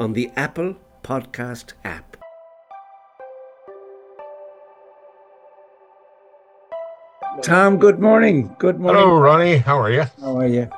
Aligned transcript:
on 0.00 0.14
the 0.14 0.30
Apple 0.34 0.74
Podcast 1.02 1.74
app. 1.84 2.16
Tom, 7.42 7.78
good 7.78 8.00
morning. 8.00 8.54
Good 8.58 8.80
morning. 8.80 9.02
Hello, 9.02 9.18
Ronnie. 9.18 9.58
How 9.58 9.78
are 9.78 9.90
you? 9.90 10.04
How 10.20 10.36
are 10.38 10.46
you? 10.46 10.68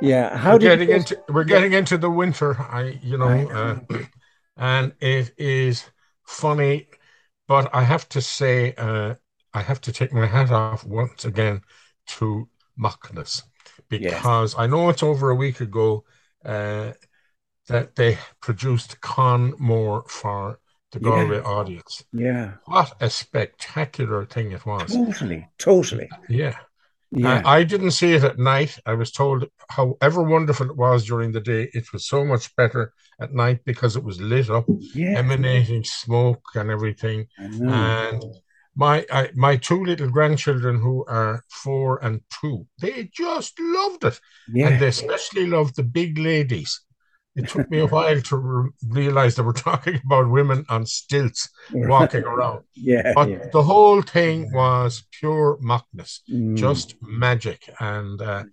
Yeah. 0.00 0.36
How 0.36 0.52
we're 0.52 0.58
did 0.58 0.68
getting 0.68 0.88
you- 0.88 0.94
into 0.96 1.22
we're 1.28 1.44
getting 1.44 1.72
into 1.72 1.98
the 1.98 2.10
winter. 2.10 2.56
I 2.60 2.98
you 3.02 3.18
know, 3.18 3.26
I 3.28 3.44
uh, 3.44 3.78
and 4.56 4.92
it 5.00 5.32
is 5.36 5.84
funny, 6.24 6.86
but 7.46 7.68
I 7.74 7.82
have 7.82 8.08
to 8.10 8.20
say, 8.20 8.74
uh, 8.78 9.14
I 9.52 9.60
have 9.60 9.80
to 9.82 9.92
take 9.92 10.12
my 10.12 10.26
hat 10.26 10.50
off 10.50 10.84
once 10.84 11.24
again 11.24 11.62
to 12.18 12.48
Macnas 12.80 13.42
because 13.88 14.54
I 14.56 14.66
know 14.66 14.88
it's 14.88 15.02
over 15.02 15.30
a 15.30 15.34
week 15.34 15.60
ago 15.60 16.04
uh, 16.44 16.92
that 17.68 17.96
they 17.96 18.18
produced 18.40 19.00
Con 19.00 19.54
More 19.58 20.04
for 20.08 20.58
the 20.92 21.00
Yeah. 21.00 21.08
Galway 21.08 21.40
audience. 21.40 22.04
Yeah. 22.12 22.52
What 22.64 22.94
a 23.00 23.10
spectacular 23.10 24.24
thing 24.26 24.52
it 24.52 24.64
was! 24.66 24.92
Totally. 24.92 25.48
Totally. 25.58 26.08
Yeah. 26.28 26.56
Yeah. 27.10 27.42
I, 27.44 27.58
I 27.58 27.64
didn't 27.64 27.92
see 27.92 28.12
it 28.12 28.24
at 28.24 28.38
night. 28.38 28.78
I 28.84 28.92
was 28.92 29.10
told, 29.10 29.46
however 29.70 30.22
wonderful 30.22 30.68
it 30.70 30.76
was 30.76 31.06
during 31.06 31.32
the 31.32 31.40
day, 31.40 31.70
it 31.72 31.90
was 31.92 32.06
so 32.06 32.22
much 32.22 32.54
better 32.54 32.92
at 33.18 33.32
night 33.32 33.60
because 33.64 33.96
it 33.96 34.04
was 34.04 34.20
lit 34.20 34.50
up, 34.50 34.66
yeah. 34.94 35.18
emanating 35.18 35.84
smoke 35.84 36.44
and 36.54 36.70
everything. 36.70 37.26
And 37.38 38.22
my 38.76 39.06
I, 39.10 39.30
my 39.34 39.56
two 39.56 39.84
little 39.84 40.10
grandchildren, 40.10 40.78
who 40.80 41.04
are 41.06 41.44
four 41.48 42.04
and 42.04 42.20
two, 42.40 42.66
they 42.78 43.10
just 43.12 43.58
loved 43.58 44.04
it, 44.04 44.20
yeah. 44.52 44.68
and 44.68 44.80
they 44.80 44.88
especially 44.88 45.46
loved 45.46 45.76
the 45.76 45.82
big 45.82 46.18
ladies. 46.18 46.82
It 47.38 47.48
took 47.48 47.70
me 47.70 47.78
a 47.80 47.86
while 47.86 48.20
to 48.20 48.36
re- 48.36 48.70
realize 48.88 49.36
that 49.36 49.44
we're 49.44 49.52
talking 49.70 50.00
about 50.06 50.28
women 50.28 50.64
on 50.68 50.84
stilts 50.86 51.48
walking 51.72 52.24
around, 52.24 52.64
yeah. 52.74 53.12
but 53.14 53.28
yeah. 53.30 53.46
the 53.52 53.62
whole 53.62 54.02
thing 54.02 54.50
was 54.52 55.04
pure 55.18 55.58
Macnas 55.62 56.20
Mm. 56.30 56.56
just 56.56 56.96
magic 57.00 57.60
and 57.80 58.20
uh, 58.20 58.44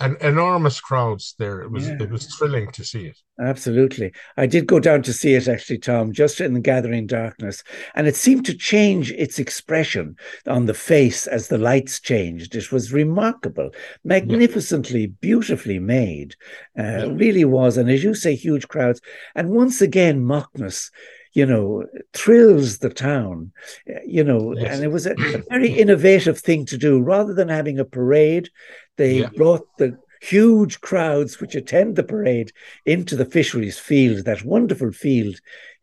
and 0.00 0.16
enormous 0.20 0.80
crowds 0.80 1.34
there. 1.38 1.60
It 1.62 1.70
was 1.70 1.88
Yeah. 1.88 1.96
it 2.02 2.10
was 2.10 2.26
thrilling 2.34 2.70
to 2.72 2.84
see 2.84 3.06
it. 3.06 3.18
Absolutely. 3.40 4.12
I 4.36 4.46
did 4.46 4.66
go 4.66 4.78
down 4.80 5.02
to 5.02 5.12
see 5.12 5.34
it 5.34 5.48
actually, 5.48 5.78
Tom, 5.78 6.12
just 6.12 6.40
in 6.40 6.54
the 6.54 6.60
gathering 6.60 7.06
darkness. 7.06 7.62
And 7.94 8.06
it 8.06 8.14
seemed 8.16 8.46
to 8.46 8.54
change 8.56 9.10
its 9.12 9.38
expression 9.38 10.16
on 10.46 10.66
the 10.66 10.74
face 10.74 11.26
as 11.26 11.48
the 11.48 11.58
lights 11.58 12.00
changed. 12.00 12.54
It 12.54 12.70
was 12.70 12.92
remarkable, 12.92 13.70
magnificently, 14.04 15.06
beautifully 15.06 15.78
made. 15.78 16.34
Uh, 16.78 16.82
Yeah. 16.82 17.06
Really 17.12 17.44
was. 17.44 17.76
And 17.76 17.90
as 17.90 18.04
you 18.04 18.14
say, 18.14 18.34
huge 18.34 18.68
crowds. 18.68 19.00
And 19.34 19.50
once 19.50 19.80
again, 19.82 20.24
Macnas, 20.24 20.90
you 21.32 21.44
know, 21.44 21.84
thrills 22.12 22.78
the 22.78 22.90
town, 22.90 23.50
uh, 23.90 23.98
you 24.06 24.22
know, 24.22 24.54
Yes. 24.56 24.76
and 24.76 24.84
it 24.84 24.92
was 24.92 25.06
a, 25.06 25.12
a 25.12 25.38
very 25.50 25.70
innovative 25.72 26.38
thing 26.38 26.64
to 26.66 26.78
do. 26.78 27.00
Rather 27.00 27.34
than 27.34 27.48
having 27.48 27.78
a 27.80 27.84
parade, 27.84 28.48
they 28.96 29.20
Yeah. 29.20 29.30
brought 29.36 29.66
the 29.78 29.98
huge 30.20 30.80
crowds 30.80 31.40
which 31.40 31.54
attend 31.54 31.96
the 31.96 32.02
parade 32.02 32.50
into 32.86 33.14
the 33.16 33.26
fisheries 33.26 33.78
field, 33.78 34.24
that 34.24 34.44
wonderful 34.44 34.90
field 34.90 35.36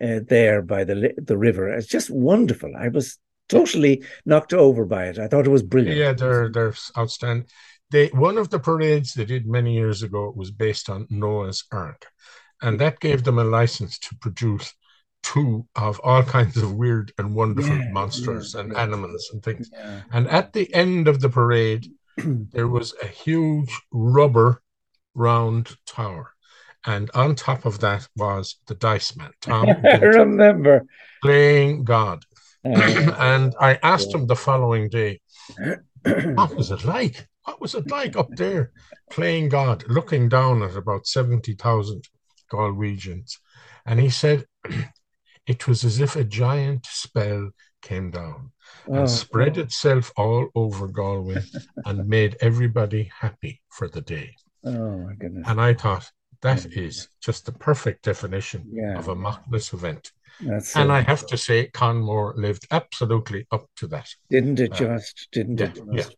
uh, 0.03 0.19
there 0.27 0.61
by 0.61 0.83
the 0.83 1.13
the 1.17 1.37
river. 1.37 1.69
It's 1.69 1.87
just 1.87 2.09
wonderful. 2.09 2.75
I 2.75 2.87
was 2.87 3.17
totally 3.49 4.03
knocked 4.25 4.53
over 4.53 4.85
by 4.85 5.05
it. 5.07 5.19
I 5.19 5.27
thought 5.27 5.45
it 5.45 5.51
was 5.51 5.63
brilliant. 5.63 5.97
Yeah, 5.97 6.13
they're 6.13 6.49
they're 6.49 6.73
outstanding. 6.97 7.47
They 7.91 8.07
one 8.07 8.37
of 8.37 8.49
the 8.49 8.59
parades 8.59 9.13
they 9.13 9.25
did 9.25 9.45
many 9.45 9.73
years 9.75 10.01
ago 10.01 10.33
was 10.35 10.51
based 10.51 10.89
on 10.89 11.07
Noah's 11.09 11.65
Ark, 11.71 12.07
and 12.61 12.79
that 12.79 12.99
gave 12.99 13.23
them 13.23 13.37
a 13.39 13.43
license 13.43 13.99
to 13.99 14.15
produce 14.15 14.73
two 15.23 15.67
of 15.75 15.99
all 16.03 16.23
kinds 16.23 16.57
of 16.57 16.73
weird 16.73 17.11
and 17.19 17.35
wonderful 17.35 17.77
Yeah, 17.77 17.91
monsters 17.91 18.53
yeah, 18.55 18.61
and 18.61 18.73
yeah. 18.73 18.81
animals 18.81 19.29
and 19.31 19.43
things. 19.43 19.69
And 20.11 20.27
at 20.29 20.53
the 20.53 20.73
end 20.73 21.07
of 21.07 21.19
the 21.19 21.29
parade, 21.29 21.85
there 22.51 22.67
was 22.67 22.93
a 23.01 23.07
huge 23.07 23.79
rubber 23.91 24.61
round 25.15 25.75
tower. 25.85 26.31
And 26.85 27.11
on 27.13 27.35
top 27.35 27.65
of 27.65 27.79
that 27.79 28.07
was 28.15 28.57
the 28.67 28.75
dice 28.75 29.15
man, 29.15 29.31
Tom, 29.41 29.69
I 29.83 29.97
remember. 29.97 30.85
playing 31.21 31.83
God. 31.83 32.23
Uh, 32.65 32.69
and 33.19 33.53
I 33.59 33.79
asked 33.83 34.13
him 34.13 34.25
the 34.25 34.35
following 34.35 34.89
day, 34.89 35.19
what 36.03 36.55
was 36.55 36.71
it 36.71 36.83
like? 36.83 37.27
What 37.43 37.61
was 37.61 37.75
it 37.75 37.89
like 37.89 38.15
up 38.15 38.29
there 38.35 38.71
playing 39.09 39.49
God, 39.49 39.83
looking 39.87 40.29
down 40.29 40.63
at 40.63 40.75
about 40.75 41.07
70,000 41.07 42.03
Galwegians? 42.51 43.37
And 43.85 43.99
he 43.99 44.09
said, 44.09 44.45
it 45.47 45.67
was 45.67 45.83
as 45.83 45.99
if 45.99 46.15
a 46.15 46.23
giant 46.23 46.85
spell 46.85 47.49
came 47.81 48.11
down 48.11 48.51
and 48.87 49.01
oh, 49.01 49.05
spread 49.07 49.57
itself 49.57 50.11
all 50.17 50.49
over 50.55 50.87
Galway 50.87 51.37
and 51.85 52.07
made 52.07 52.37
everybody 52.41 53.09
happy 53.19 53.61
for 53.69 53.87
the 53.87 54.01
day. 54.01 54.35
oh 54.65 54.97
my 54.99 55.13
goodness. 55.15 55.47
And 55.47 55.59
I 55.61 55.73
thought, 55.73 56.09
that 56.41 56.65
is 56.75 57.07
just 57.21 57.45
the 57.45 57.51
perfect 57.51 58.03
definition 58.03 58.63
Yeah. 58.73 58.97
of 58.97 59.07
a 59.07 59.15
Macnas 59.15 59.73
event. 59.73 60.11
That's 60.39 60.75
And 60.75 60.89
it. 60.89 60.93
I 60.93 61.01
have 61.01 61.25
to 61.27 61.37
say, 61.37 61.67
Conmore 61.67 62.33
lived 62.35 62.65
absolutely 62.71 63.45
up 63.51 63.67
to 63.77 63.87
that. 63.87 64.09
didn't 64.29 64.59
it 64.59 64.71
uh, 64.71 64.75
just? 64.75 65.27
Didn't 65.31 65.59
yeah, 65.59 65.67
it 65.67 65.75
just? 65.75 66.15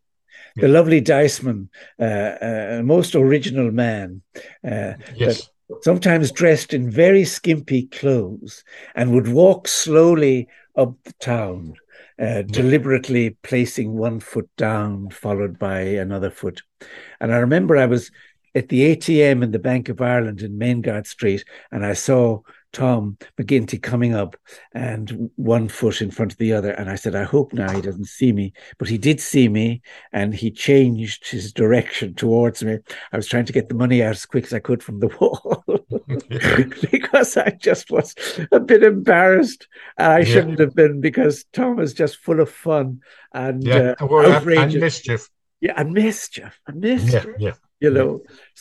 yeah, 0.56 0.62
The 0.62 0.68
lovely 0.68 1.00
Diceman, 1.02 1.68
uh, 2.00 2.04
uh, 2.04 2.82
most 2.84 3.14
original 3.14 3.70
man, 3.70 4.22
uh, 4.66 4.94
Yes. 5.14 5.50
sometimes 5.82 6.32
dressed 6.32 6.72
in 6.72 6.90
very 6.90 7.24
skimpy 7.24 7.86
clothes, 7.86 8.64
and 8.94 9.12
would 9.12 9.28
walk 9.28 9.68
slowly 9.68 10.48
up 10.76 10.96
the 11.04 11.12
town, 11.14 11.74
uh, 12.18 12.42
deliberately 12.42 13.36
placing 13.42 13.92
one 13.92 14.20
foot 14.20 14.48
down, 14.56 15.10
followed 15.10 15.58
by 15.58 15.80
another 15.80 16.30
foot. 16.30 16.62
And 17.20 17.32
I 17.32 17.38
remember 17.38 17.76
I 17.76 17.86
was 17.86 18.10
at 18.54 18.68
the 18.68 18.94
ATM 18.94 19.42
in 19.42 19.50
the 19.50 19.58
Bank 19.58 19.88
of 19.88 20.00
Ireland 20.00 20.42
in 20.42 20.58
Mainguard 20.58 21.06
Street, 21.06 21.44
and 21.72 21.84
I 21.84 21.94
saw 21.94 22.40
Tom 22.74 23.16
McGinty 23.40 23.80
coming 23.82 24.14
up 24.14 24.36
and 24.74 25.30
one 25.36 25.68
foot 25.68 26.02
in 26.02 26.10
front 26.10 26.32
of 26.32 26.38
the 26.38 26.52
other. 26.52 26.72
And 26.72 26.90
I 26.90 26.96
said, 26.96 27.14
I 27.14 27.22
hope 27.22 27.52
now 27.54 27.70
he 27.72 27.80
doesn't 27.80 28.06
see 28.08 28.32
me. 28.32 28.52
But 28.78 28.88
he 28.88 28.98
did 28.98 29.20
see 29.20 29.48
me 29.48 29.80
and 30.12 30.34
he 30.34 30.50
changed 30.50 31.30
his 31.30 31.52
direction 31.52 32.12
towards 32.14 32.62
me. 32.62 32.78
I 33.12 33.16
was 33.16 33.26
trying 33.28 33.46
to 33.46 33.52
get 33.52 33.68
the 33.70 33.74
money 33.74 34.02
out 34.02 34.10
as 34.10 34.26
quick 34.26 34.44
as 34.44 34.52
I 34.52 34.58
could 34.58 34.82
from 34.82 35.00
the 35.00 35.06
wall 35.20 35.64
because 36.90 37.36
I 37.36 37.50
just 37.60 37.90
was 37.90 38.14
a 38.52 38.60
bit 38.60 38.82
embarrassed. 38.82 39.66
I 39.96 40.18
Yeah. 40.18 40.24
shouldn't 40.24 40.58
have 40.58 40.74
been 40.74 41.00
because 41.00 41.44
Tom 41.52 41.78
is 41.80 41.94
just 41.94 42.16
full 42.18 42.40
of 42.40 42.50
fun 42.50 43.00
and 43.32 43.62
Yeah. 43.64 43.94
uh, 44.00 44.06
well, 44.06 44.18
and- 44.26 44.34
and 44.34 44.34
outrageous. 44.36 44.80
mischief. 44.80 45.28
yeah, 45.60 45.74
and 45.76 45.92
mischief, 45.92 46.60
and 46.66 46.80
mischief 46.80 47.24
Yeah. 47.38 47.48
Yeah. 47.48 47.52
You 47.84 47.90
know 47.98 48.10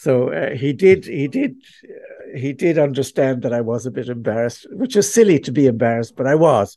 so 0.06 0.12
uh, 0.40 0.52
he 0.62 0.70
did 0.86 1.00
he 1.20 1.28
did 1.40 1.52
uh, 1.52 2.38
he 2.44 2.52
did 2.64 2.76
understand 2.88 3.36
that 3.44 3.54
i 3.60 3.62
was 3.72 3.82
a 3.86 3.92
bit 3.98 4.08
embarrassed 4.18 4.62
which 4.82 4.96
is 5.02 5.08
silly 5.18 5.38
to 5.46 5.52
be 5.60 5.66
embarrassed 5.74 6.14
but 6.20 6.28
i 6.34 6.36
was 6.48 6.68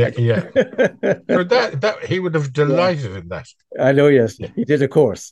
Yeah. 0.00 0.10
Yeah. 0.30 0.40
For 1.36 1.44
that, 1.54 1.68
that 1.84 1.96
he 2.10 2.16
would 2.22 2.34
have 2.38 2.52
delighted 2.62 3.12
in 3.20 3.26
that. 3.34 3.46
i 3.88 3.90
know 3.98 4.08
yes 4.20 4.32
Yeah. 4.40 4.50
he 4.58 4.64
did 4.70 4.82
of 4.82 4.90
course 5.00 5.24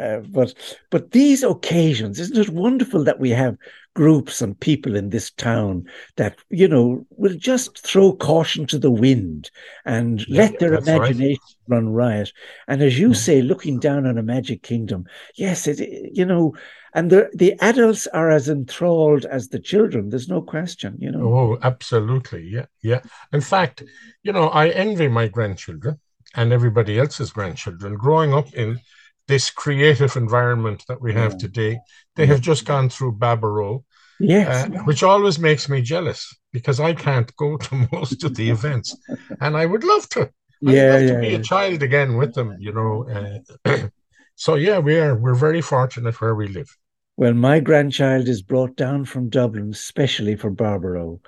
uh, 0.00 0.18
but 0.38 0.50
but 0.94 1.10
these 1.20 1.40
occasions 1.54 2.14
isn't 2.24 2.38
it 2.44 2.48
wonderful 2.66 3.02
that 3.04 3.20
we 3.24 3.30
have 3.42 3.54
groups 3.94 4.40
and 4.40 4.58
people 4.60 4.96
in 4.96 5.10
this 5.10 5.30
town 5.32 5.84
that 6.16 6.38
you 6.50 6.66
know 6.66 7.04
will 7.10 7.34
just 7.36 7.78
throw 7.78 8.12
caution 8.14 8.66
to 8.66 8.78
the 8.78 8.90
wind 8.90 9.50
and 9.84 10.26
Yeah, 10.28 10.42
let 10.42 10.58
their 10.58 10.70
that's 10.70 10.86
right. 10.86 11.10
imagination 11.10 11.42
run 11.68 11.88
riot 11.90 12.32
and 12.68 12.82
as 12.82 12.98
you 12.98 13.10
Mhm. 13.10 13.16
say 13.16 13.42
looking 13.42 13.78
down 13.78 14.06
on 14.06 14.18
a 14.18 14.22
magic 14.22 14.62
kingdom 14.62 15.04
yes 15.36 15.66
it 15.66 15.78
you 16.12 16.24
know 16.24 16.54
and 16.94 17.10
the 17.10 17.30
the 17.34 17.52
adults 17.60 18.06
are 18.08 18.30
as 18.30 18.48
enthralled 18.48 19.24
as 19.26 19.48
the 19.48 19.58
children 19.58 20.08
there's 20.08 20.28
no 20.28 20.40
question 20.42 20.96
you 20.98 21.10
know 21.10 21.32
Oh, 21.34 21.58
absolutely. 21.62 22.42
Yeah. 22.48 22.66
Yeah. 22.82 23.00
In 23.32 23.40
fact, 23.40 23.82
you 24.22 24.32
know, 24.32 24.48
I 24.48 24.68
envy 24.70 25.08
my 25.08 25.28
grandchildren 25.28 25.98
and 26.34 26.52
everybody 26.52 26.98
else's 26.98 27.30
grandchildren 27.32 27.94
growing 27.96 28.32
up 28.34 28.52
in 28.54 28.80
this 29.28 29.50
creative 29.50 30.16
environment 30.16 30.84
that 30.88 31.00
we 31.00 31.12
have 31.14 31.32
Yeah. 31.32 31.38
today. 31.38 31.80
They 32.16 32.26
have 32.26 32.40
just 32.40 32.64
gone 32.64 32.88
through 32.88 33.18
Baboró, 33.18 33.84
yes 34.20 34.66
uh, 34.66 34.82
which 34.84 35.02
always 35.02 35.38
makes 35.38 35.68
me 35.68 35.82
jealous 35.82 36.34
because 36.52 36.78
I 36.80 36.92
can't 36.94 37.34
go 37.36 37.56
to 37.64 37.88
most 37.92 38.24
of 38.24 38.34
the 38.34 38.50
events, 38.50 38.96
and 39.40 39.56
I 39.56 39.66
would 39.66 39.84
love 39.84 40.08
to. 40.10 40.30
Yeah, 40.60 40.70
I'd 40.70 40.92
love 40.92 41.02
yeah, 41.02 41.14
to 41.14 41.20
be 41.20 41.28
yeah. 41.28 41.38
a 41.38 41.42
child 41.42 41.82
again 41.82 42.16
with 42.16 42.34
them, 42.34 42.56
you 42.60 42.72
know. 42.72 43.42
Uh, 43.64 43.88
so 44.36 44.54
yeah, 44.54 44.78
we 44.78 44.98
are. 44.98 45.14
We're 45.16 45.34
very 45.34 45.60
fortunate 45.60 46.20
where 46.20 46.34
we 46.34 46.48
live. 46.48 46.70
Well, 47.16 47.34
my 47.34 47.60
grandchild 47.60 48.28
is 48.28 48.42
brought 48.42 48.76
down 48.76 49.04
from 49.04 49.28
Dublin, 49.28 49.72
specially 49.74 50.36
for 50.36 50.50
Baboró, 50.50 51.20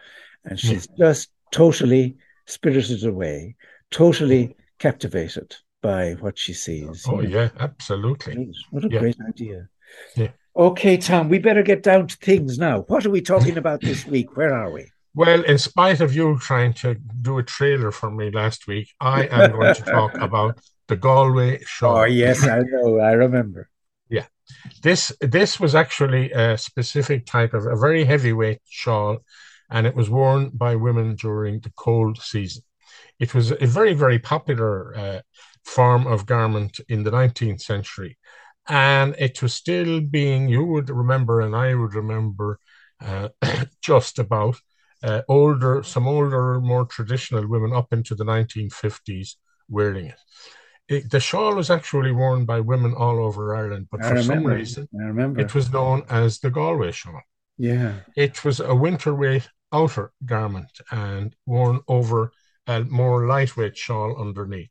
and 0.44 0.58
she's 0.58 0.88
yeah. 0.96 1.06
just 1.06 1.30
totally 1.50 2.16
spirited 2.46 3.04
away, 3.04 3.56
totally 3.90 4.56
captivated 4.78 5.56
by 5.84 6.12
what 6.14 6.38
she 6.38 6.54
sees. 6.54 7.04
Oh, 7.06 7.20
yeah, 7.20 7.50
absolutely. 7.60 8.50
What 8.70 8.86
a 8.86 8.90
yeah. 8.90 9.00
great 9.00 9.18
idea. 9.28 9.68
Yeah. 10.16 10.30
Okay, 10.56 10.96
Tom, 10.96 11.28
we 11.28 11.38
better 11.38 11.62
get 11.62 11.82
down 11.82 12.06
to 12.06 12.16
things 12.16 12.58
now. 12.58 12.80
What 12.88 13.04
are 13.04 13.10
we 13.10 13.20
talking 13.20 13.58
about 13.58 13.82
this 13.82 14.06
week? 14.14 14.34
Where 14.34 14.54
are 14.54 14.70
we? 14.72 14.86
Well, 15.14 15.44
in 15.44 15.58
spite 15.58 16.00
of 16.00 16.16
you 16.16 16.38
trying 16.38 16.72
to 16.84 16.94
do 17.20 17.38
a 17.38 17.42
trailer 17.42 17.90
for 17.92 18.10
me 18.10 18.30
last 18.30 18.66
week, 18.66 18.88
I 18.98 19.26
am 19.26 19.52
going 19.52 19.74
to 19.74 19.82
talk 19.82 20.16
about 20.28 20.58
the 20.88 20.96
Galway 20.96 21.60
shawl. 21.66 21.98
Oh, 21.98 22.04
yes, 22.04 22.42
I 22.48 22.60
know. 22.62 22.98
I 22.98 23.12
remember. 23.12 23.68
Yeah. 24.08 24.26
This 24.82 25.12
this 25.20 25.60
was 25.60 25.74
actually 25.74 26.32
a 26.32 26.56
specific 26.56 27.26
type 27.26 27.52
of 27.52 27.66
a 27.66 27.76
very 27.76 28.04
heavyweight 28.04 28.62
shawl, 28.68 29.18
and 29.70 29.86
it 29.86 29.94
was 29.94 30.08
worn 30.08 30.50
by 30.54 30.76
women 30.76 31.14
during 31.14 31.60
the 31.60 31.72
cold 31.76 32.16
season. 32.22 32.62
It 33.20 33.34
was 33.34 33.52
a 33.52 33.66
very, 33.66 33.94
very 33.94 34.18
popular 34.18 34.96
uh, 34.96 35.20
form 35.64 36.06
of 36.06 36.26
garment 36.26 36.80
in 36.88 37.02
the 37.02 37.10
19th 37.10 37.60
century. 37.60 38.18
And 38.68 39.14
it 39.18 39.42
was 39.42 39.54
still 39.54 40.00
being, 40.00 40.48
you 40.48 40.64
would 40.64 40.88
remember, 40.88 41.40
and 41.40 41.54
I 41.54 41.74
would 41.74 41.94
remember 41.94 42.58
uh, 43.04 43.28
just 43.82 44.18
about 44.18 44.56
uh, 45.02 45.22
older, 45.28 45.82
some 45.82 46.08
older, 46.08 46.60
more 46.60 46.86
traditional 46.86 47.46
women 47.46 47.72
up 47.74 47.92
into 47.92 48.14
the 48.14 48.24
1950s 48.24 49.36
wearing 49.68 50.06
it. 50.06 50.20
it. 50.88 51.10
The 51.10 51.20
shawl 51.20 51.54
was 51.54 51.70
actually 51.70 52.12
worn 52.12 52.46
by 52.46 52.60
women 52.60 52.94
all 52.94 53.18
over 53.18 53.54
Ireland, 53.54 53.88
but 53.90 54.02
I 54.02 54.08
for 54.08 54.14
remember. 54.14 54.50
some 54.50 54.58
reason, 54.58 54.88
I 54.98 55.04
remember. 55.04 55.40
it 55.40 55.54
was 55.54 55.72
known 55.72 56.04
as 56.08 56.38
the 56.38 56.50
Galway 56.50 56.92
shawl. 56.92 57.20
Yeah. 57.58 58.00
It 58.16 58.44
was 58.44 58.60
a 58.60 58.74
winter 58.74 59.14
weight 59.14 59.48
outer 59.72 60.12
garment 60.24 60.70
and 60.90 61.34
worn 61.46 61.80
over 61.88 62.32
a 62.66 62.82
more 62.84 63.26
lightweight 63.26 63.76
shawl 63.76 64.16
underneath. 64.18 64.70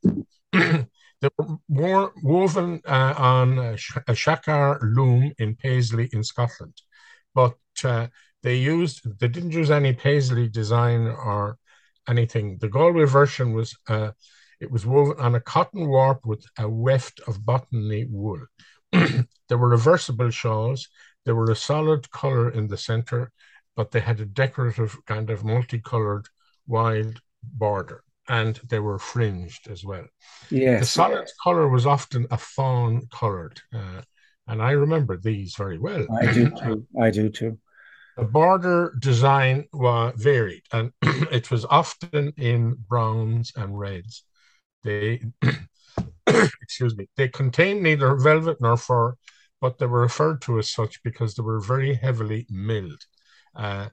they 1.22 1.30
were 1.70 2.12
woven 2.22 2.82
uh, 2.86 3.14
on 3.18 3.58
a, 3.58 3.78
a 4.08 4.14
jacquard 4.14 4.82
loom 4.82 5.32
in 5.38 5.56
Paisley 5.56 6.10
in 6.12 6.24
Scotland, 6.24 6.82
but 7.34 7.58
uh, 7.84 8.08
they 8.42 8.56
used 8.56 9.20
they 9.20 9.28
didn't 9.28 9.52
use 9.52 9.72
any 9.72 9.94
Paisley 9.94 10.48
design 10.50 11.08
or 11.08 11.58
anything. 12.08 12.58
The 12.60 12.70
Galway 12.70 13.06
version 13.06 13.54
was 13.54 13.76
uh, 13.88 14.12
it 14.60 14.72
was 14.72 14.86
woven 14.86 15.20
on 15.20 15.36
a 15.36 15.42
cotton 15.42 15.88
warp 15.88 16.26
with 16.26 16.46
a 16.58 16.68
weft 16.68 17.22
of 17.28 17.46
botany 17.46 18.06
wool. 18.10 18.42
there 18.92 19.58
were 19.58 19.70
reversible 19.70 20.30
shawls. 20.30 20.88
There 21.26 21.36
were 21.36 21.52
a 21.52 21.56
solid 21.56 22.10
color 22.12 22.50
in 22.50 22.68
the 22.68 22.78
center, 22.78 23.32
but 23.76 23.92
they 23.92 24.02
had 24.02 24.20
a 24.20 24.26
decorative 24.26 24.98
kind 25.06 25.30
of 25.30 25.44
multicolored 25.44 26.28
wild 26.68 27.22
border 27.44 28.04
and 28.28 28.60
they 28.70 28.80
were 28.80 29.00
fringed 29.00 29.68
as 29.70 29.84
well. 29.84 30.06
Yes. 30.50 30.80
The 30.82 30.86
solid 30.86 31.30
color 31.44 31.68
was 31.68 31.86
often 31.86 32.28
a 32.32 32.38
fawn 32.38 33.08
colored, 33.12 33.62
uh, 33.74 34.02
and 34.48 34.62
I 34.62 34.72
remember 34.72 35.18
these 35.18 35.56
very 35.56 35.78
well. 35.78 36.06
I 36.22 36.32
do 36.32 36.50
too. 36.50 36.88
I 37.02 37.12
do 37.12 37.30
too. 37.30 37.58
The 38.18 38.26
border 38.26 38.96
design 39.00 39.66
was 39.74 40.14
varied, 40.18 40.64
and 40.72 40.92
it 41.02 41.50
was 41.50 41.66
often 41.66 42.34
in 42.38 42.76
browns 42.88 43.52
and 43.56 43.78
reds. 43.78 44.24
They, 44.84 45.24
excuse 46.28 46.96
me, 46.96 47.08
they 47.18 47.30
contained 47.30 47.82
neither 47.82 48.16
velvet 48.16 48.62
nor 48.62 48.78
fur, 48.78 49.16
but 49.60 49.78
they 49.78 49.88
were 49.88 50.02
referred 50.02 50.42
to 50.44 50.60
as 50.60 50.70
such 50.70 51.02
because 51.04 51.34
they 51.34 51.44
were 51.44 51.60
very 51.60 51.96
heavily 51.96 52.46
milled. 52.50 53.02
Uh, 53.56 53.90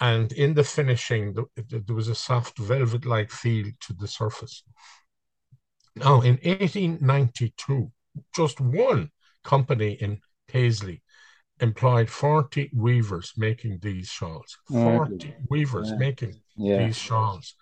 and 0.00 0.32
in 0.32 0.54
the 0.54 0.64
finishing, 0.64 1.34
there 1.56 1.94
was 1.94 2.08
a 2.08 2.14
soft 2.14 2.58
velvet 2.58 3.06
like 3.06 3.30
feel 3.30 3.66
to 3.80 3.92
the 3.92 4.08
surface. 4.08 4.64
Now, 5.96 6.20
in 6.22 6.38
1892, 6.42 7.92
just 8.34 8.60
one 8.60 9.10
company 9.44 9.92
in 9.92 10.20
Paisley 10.48 11.02
employed 11.60 12.10
40 12.10 12.70
weavers 12.74 13.32
making 13.36 13.78
these 13.80 14.08
shawls. 14.08 14.58
40 14.68 15.34
oh, 15.36 15.42
weavers 15.48 15.90
yeah. 15.90 15.96
making 15.96 16.40
yeah. 16.56 16.86
these 16.86 16.96
shawls. 16.96 17.54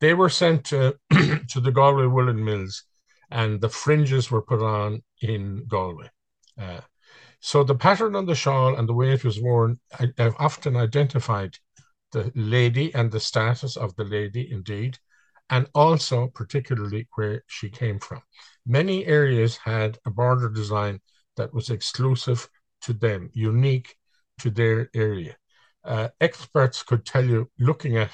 They 0.00 0.14
were 0.14 0.30
sent 0.30 0.64
to, 0.66 0.96
to 1.10 1.60
the 1.60 1.72
Galway 1.72 2.06
woolen 2.06 2.42
mills, 2.42 2.84
and 3.30 3.60
the 3.60 3.68
fringes 3.68 4.30
were 4.30 4.42
put 4.42 4.62
on 4.62 5.02
in 5.20 5.64
Galway. 5.68 6.10
Uh, 6.60 6.80
so 7.40 7.62
the 7.62 7.74
pattern 7.74 8.16
on 8.16 8.24
the 8.24 8.34
shawl 8.34 8.76
and 8.76 8.88
the 8.88 8.94
way 8.94 9.12
it 9.12 9.24
was 9.24 9.40
worn, 9.40 9.78
I, 9.98 10.08
I've 10.18 10.36
often 10.38 10.76
identified 10.76 11.58
the 12.14 12.30
lady 12.36 12.94
and 12.94 13.10
the 13.10 13.20
status 13.20 13.76
of 13.76 13.94
the 13.96 14.04
lady, 14.04 14.50
indeed, 14.50 14.96
and 15.50 15.66
also 15.74 16.28
particularly 16.28 17.06
where 17.16 17.42
she 17.48 17.68
came 17.68 17.98
from. 17.98 18.22
Many 18.64 19.04
areas 19.04 19.56
had 19.56 19.98
a 20.06 20.10
border 20.10 20.48
design 20.48 21.00
that 21.36 21.52
was 21.52 21.70
exclusive 21.70 22.48
to 22.82 22.92
them, 22.92 23.30
unique 23.34 23.96
to 24.38 24.50
their 24.50 24.88
area. 24.94 25.36
Uh, 25.84 26.08
experts 26.20 26.82
could 26.84 27.04
tell 27.04 27.24
you, 27.24 27.50
looking 27.58 27.96
at 27.96 28.12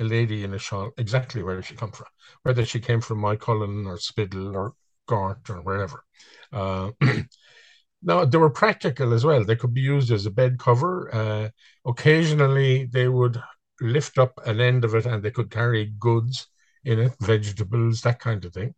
a 0.00 0.04
lady 0.04 0.42
in 0.44 0.52
a 0.52 0.58
shawl, 0.58 0.90
exactly 0.98 1.42
where 1.42 1.62
she 1.62 1.74
come 1.74 1.92
from, 1.92 2.08
whether 2.42 2.64
she 2.64 2.80
came 2.80 3.00
from 3.00 3.20
Moycullen 3.20 3.86
or 3.86 3.96
Spiddal 3.96 4.54
or 4.54 4.74
Gort 5.06 5.48
or 5.48 5.62
wherever. 5.62 6.04
Uh, 6.52 6.90
Now, 8.02 8.24
they 8.24 8.38
were 8.38 8.50
practical 8.50 9.12
as 9.14 9.24
well. 9.24 9.44
They 9.44 9.56
could 9.56 9.74
be 9.74 9.80
used 9.80 10.10
as 10.12 10.26
a 10.26 10.30
bed 10.30 10.58
cover. 10.58 11.12
Uh, 11.12 11.48
occasionally, 11.84 12.84
they 12.84 13.08
would 13.08 13.42
lift 13.80 14.18
up 14.18 14.40
an 14.46 14.60
end 14.60 14.84
of 14.84 14.94
it 14.94 15.06
and 15.06 15.22
they 15.22 15.30
could 15.30 15.50
carry 15.50 15.92
goods 15.98 16.46
in 16.84 17.00
it, 17.00 17.12
vegetables, 17.20 18.02
that 18.02 18.20
kind 18.20 18.44
of 18.44 18.52
thing. 18.52 18.74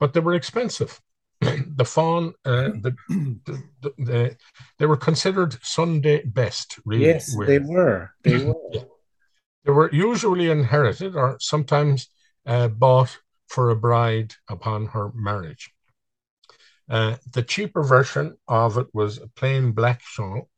But 0.00 0.14
they 0.14 0.20
were 0.20 0.34
expensive. 0.34 1.00
the 1.40 1.84
fawn, 1.84 2.34
uh, 2.44 2.70
the, 2.80 2.94
the, 3.08 3.62
the, 3.80 3.92
the, 3.98 4.36
they 4.78 4.86
were 4.86 4.96
considered 4.96 5.58
Sunday 5.62 6.24
best, 6.24 6.78
really. 6.84 7.06
Yes, 7.06 7.36
they 7.36 7.58
were. 7.58 8.10
They 8.22 8.38
were. 8.44 8.54
yeah. 8.72 8.82
They 9.64 9.70
were 9.70 9.90
usually 9.92 10.50
inherited 10.50 11.14
or 11.14 11.36
sometimes 11.38 12.08
uh, 12.46 12.68
bought 12.68 13.20
for 13.46 13.70
a 13.70 13.76
bride 13.76 14.34
upon 14.48 14.86
her 14.86 15.12
marriage. 15.14 15.72
Uh, 16.92 17.16
the 17.32 17.42
cheaper 17.42 17.82
version 17.82 18.36
of 18.48 18.76
it 18.76 18.86
was 18.92 19.16
a 19.16 19.26
plain 19.28 19.72
black 19.72 20.02
shawl, 20.02 20.50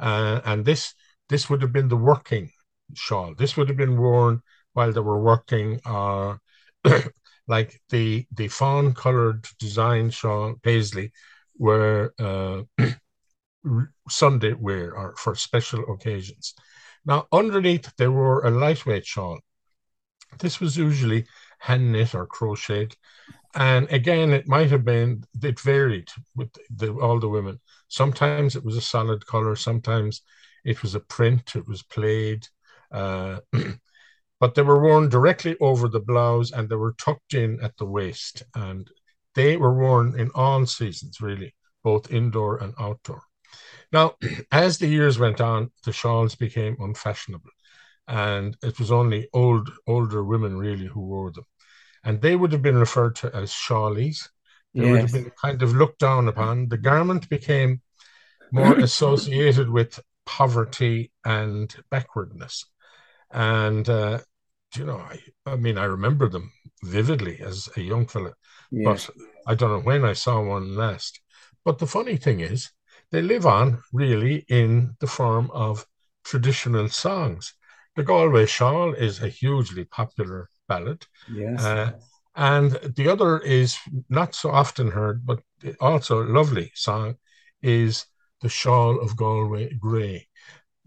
uh, 0.00 0.40
and 0.46 0.64
this 0.64 0.94
this 1.28 1.50
would 1.50 1.60
have 1.60 1.72
been 1.72 1.88
the 1.88 1.96
working 2.12 2.50
shawl. 2.94 3.34
This 3.36 3.58
would 3.58 3.68
have 3.68 3.76
been 3.76 3.98
worn 3.98 4.40
while 4.72 4.90
they 4.90 5.00
were 5.00 5.20
working, 5.20 5.80
uh, 5.84 6.36
like 7.46 7.78
the 7.90 8.26
the 8.34 8.48
fawn 8.48 8.94
colored 8.94 9.46
design 9.58 10.08
shawl 10.08 10.54
paisley 10.62 11.12
were 11.58 12.14
uh, 12.18 12.62
Sunday 14.08 14.54
wear 14.54 14.96
or 14.96 15.14
for 15.16 15.34
special 15.34 15.84
occasions. 15.92 16.54
Now 17.04 17.26
underneath 17.32 17.94
they 17.98 18.08
wore 18.08 18.46
a 18.46 18.50
lightweight 18.50 19.04
shawl. 19.04 19.40
This 20.38 20.58
was 20.58 20.78
usually 20.78 21.26
hand 21.58 21.92
knit 21.92 22.14
or 22.14 22.26
crocheted, 22.26 22.96
and 23.54 23.90
again, 23.92 24.32
it 24.32 24.48
might 24.48 24.70
have 24.70 24.84
been, 24.84 25.24
it 25.42 25.60
varied 25.60 26.08
with 26.34 26.50
the, 26.70 26.92
all 26.92 27.18
the 27.18 27.28
women. 27.28 27.60
Sometimes 27.88 28.56
it 28.56 28.64
was 28.64 28.76
a 28.76 28.80
solid 28.80 29.26
color, 29.26 29.56
sometimes 29.56 30.22
it 30.64 30.82
was 30.82 30.94
a 30.94 31.00
print, 31.00 31.54
it 31.54 31.68
was 31.68 31.82
played. 31.82 32.46
Uh, 32.90 33.40
but 34.40 34.54
they 34.54 34.62
were 34.62 34.82
worn 34.82 35.08
directly 35.08 35.56
over 35.60 35.88
the 35.88 36.00
blouse 36.00 36.52
and 36.52 36.68
they 36.68 36.76
were 36.76 36.94
tucked 36.94 37.34
in 37.34 37.62
at 37.62 37.76
the 37.76 37.84
waist. 37.84 38.42
And 38.54 38.90
they 39.34 39.56
were 39.56 39.74
worn 39.74 40.18
in 40.18 40.30
all 40.34 40.64
seasons, 40.64 41.20
really, 41.20 41.54
both 41.84 42.10
indoor 42.10 42.56
and 42.58 42.74
outdoor. 42.78 43.22
Now, 43.92 44.14
as 44.52 44.78
the 44.78 44.88
years 44.88 45.18
went 45.18 45.42
on, 45.42 45.70
the 45.84 45.92
shawls 45.92 46.34
became 46.34 46.76
unfashionable. 46.80 47.50
And 48.08 48.56
it 48.62 48.78
was 48.78 48.90
only 48.90 49.28
old, 49.34 49.70
older 49.86 50.24
women 50.24 50.56
really 50.56 50.86
who 50.86 51.00
wore 51.00 51.30
them 51.30 51.44
and 52.04 52.20
they 52.20 52.36
would 52.36 52.52
have 52.52 52.62
been 52.62 52.76
referred 52.76 53.16
to 53.16 53.34
as 53.34 53.52
shawlies. 53.52 54.28
They 54.74 54.86
yes. 54.86 54.90
would 54.90 55.00
have 55.00 55.12
been 55.12 55.32
kind 55.40 55.62
of 55.62 55.74
looked 55.74 55.98
down 55.98 56.28
upon. 56.28 56.68
The 56.68 56.78
garment 56.78 57.28
became 57.28 57.80
more 58.50 58.78
associated 58.78 59.68
with 59.68 60.00
poverty 60.26 61.12
and 61.24 61.74
backwardness. 61.90 62.64
And, 63.30 63.88
uh, 63.88 64.20
you 64.76 64.84
know, 64.84 64.98
I, 64.98 65.18
I 65.46 65.56
mean, 65.56 65.78
I 65.78 65.84
remember 65.84 66.28
them 66.28 66.52
vividly 66.84 67.40
as 67.40 67.68
a 67.76 67.80
young 67.80 68.06
fella, 68.06 68.32
but 68.70 69.08
I 69.46 69.54
don't 69.54 69.70
know 69.70 69.80
when 69.80 70.04
I 70.04 70.14
saw 70.14 70.42
one 70.42 70.74
last. 70.76 71.20
But 71.64 71.78
the 71.78 71.86
funny 71.86 72.16
thing 72.16 72.40
is, 72.40 72.70
they 73.10 73.22
live 73.22 73.46
on 73.46 73.82
really 73.92 74.44
in 74.48 74.96
the 75.00 75.06
form 75.06 75.50
of 75.52 75.86
traditional 76.24 76.88
songs. 76.88 77.54
the 77.94 78.02
Galway 78.02 78.46
Shawl 78.46 78.94
is 78.94 79.22
a 79.22 79.28
hugely 79.28 79.84
popular 79.84 80.48
ballad. 80.72 81.06
Yes. 81.32 81.62
Uh, 81.64 81.92
and 82.34 82.72
the 82.96 83.08
other 83.08 83.38
is 83.38 83.78
not 84.08 84.34
so 84.34 84.50
often 84.50 84.90
heard, 84.90 85.26
but 85.26 85.40
also 85.80 86.22
a 86.22 86.32
lovely 86.38 86.72
song, 86.74 87.16
is 87.62 88.06
The 88.40 88.48
Shawl 88.48 89.00
of 89.00 89.16
Galway 89.16 89.74
Grey. 89.74 90.28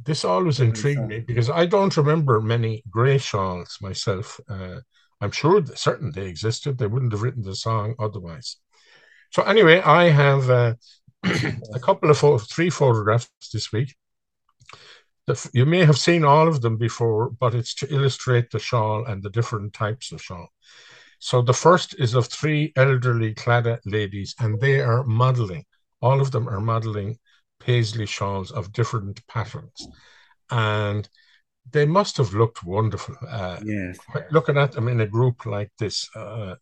This 0.04 0.26
always 0.26 0.60
intrigued 0.60 1.08
me 1.08 1.20
because 1.20 1.50
I 1.50 1.66
don't 1.66 1.96
remember 1.98 2.42
many 2.42 2.84
grey 2.90 3.18
shawls 3.18 3.78
myself. 3.82 4.40
Uh, 4.50 4.80
I'm 5.22 5.32
sure 5.32 5.62
that 5.62 5.78
certain 5.78 6.12
they 6.12 6.28
existed. 6.28 6.78
They 6.78 6.88
wouldn't 6.88 7.14
have 7.14 7.22
written 7.22 7.44
the 7.44 7.56
song 7.56 7.96
otherwise. 7.98 8.58
So 9.32 9.44
anyway, 9.44 9.82
I 9.82 10.10
have 10.10 10.50
uh, 10.50 10.74
a 11.24 11.80
couple 11.80 12.10
of 12.12 12.20
three 12.50 12.70
photographs 12.70 13.30
this 13.54 13.72
week. 13.72 13.96
You 15.54 15.66
may 15.66 15.86
have 15.86 15.98
seen 15.98 16.24
all 16.24 16.48
of 16.48 16.62
them 16.62 16.78
before, 16.78 17.32
but 17.32 17.56
it's 17.56 17.74
to 17.76 17.94
illustrate 17.94 18.52
the 18.52 18.60
shawl 18.60 19.06
and 19.06 19.24
the 19.24 19.32
different 19.32 19.74
types 19.74 20.12
of 20.12 20.22
shawl. 20.22 20.50
So 21.20 21.42
the 21.42 21.54
first 21.54 21.96
is 21.98 22.14
of 22.14 22.28
three 22.28 22.72
elderly 22.76 23.34
Claddagh 23.34 23.80
ladies, 23.86 24.36
and 24.40 24.60
they 24.60 24.82
are 24.82 25.04
modeling. 25.04 25.66
All 26.02 26.22
of 26.22 26.32
them 26.32 26.48
are 26.48 26.62
modeling 26.62 27.18
paisley 27.60 28.06
shawls 28.06 28.52
of 28.52 28.72
different 28.72 29.26
patterns. 29.28 29.88
And 30.52 31.10
they 31.72 31.86
must 31.86 32.18
have 32.18 32.34
looked 32.34 32.64
wonderful. 32.64 33.16
Uh, 33.28 33.60
yes. 33.64 33.98
Looking 34.32 34.58
at 34.58 34.74
them 34.74 34.88
in 34.88 35.02
a 35.02 35.08
group 35.08 35.46
like 35.46 35.72
this. 35.80 36.08
Uh, 36.16 36.56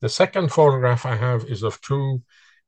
the 0.00 0.08
second 0.08 0.52
photograph 0.52 1.06
I 1.06 1.16
have 1.16 1.44
is 1.44 1.62
of 1.62 1.80
two 1.80 2.22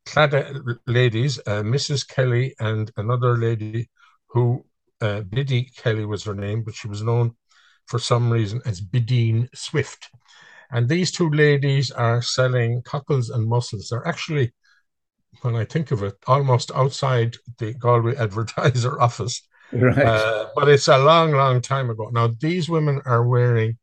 Claddagh 0.06 0.78
ladies, 0.86 1.38
uh, 1.46 1.62
Mrs. 1.62 2.06
Kelly 2.06 2.54
and 2.58 2.90
another 2.96 3.36
lady 3.36 3.90
who, 4.28 4.64
uh, 5.00 5.20
Biddy 5.22 5.70
Kelly 5.76 6.06
was 6.06 6.24
her 6.24 6.34
name, 6.34 6.62
but 6.62 6.74
she 6.74 6.88
was 6.88 7.02
known 7.02 7.34
for 7.86 7.98
some 7.98 8.30
reason 8.30 8.60
as 8.64 8.80
Bideen 8.80 9.48
Swift. 9.54 10.08
And 10.70 10.88
these 10.88 11.12
two 11.12 11.30
ladies 11.30 11.90
are 11.90 12.22
selling 12.22 12.82
cockles 12.82 13.30
and 13.30 13.46
mussels. 13.46 13.88
They're 13.90 14.06
actually, 14.06 14.52
when 15.42 15.54
I 15.54 15.64
think 15.64 15.90
of 15.90 16.02
it, 16.02 16.14
almost 16.26 16.70
outside 16.74 17.36
the 17.58 17.74
Galway 17.74 18.16
Advertiser 18.18 19.00
office. 19.00 19.42
Right. 19.72 19.98
Uh, 19.98 20.48
but 20.54 20.68
it's 20.68 20.88
a 20.88 20.98
long, 20.98 21.32
long 21.32 21.60
time 21.60 21.90
ago. 21.90 22.10
Now, 22.12 22.28
these 22.40 22.68
women 22.68 23.00
are 23.04 23.26
wearing, 23.26 23.78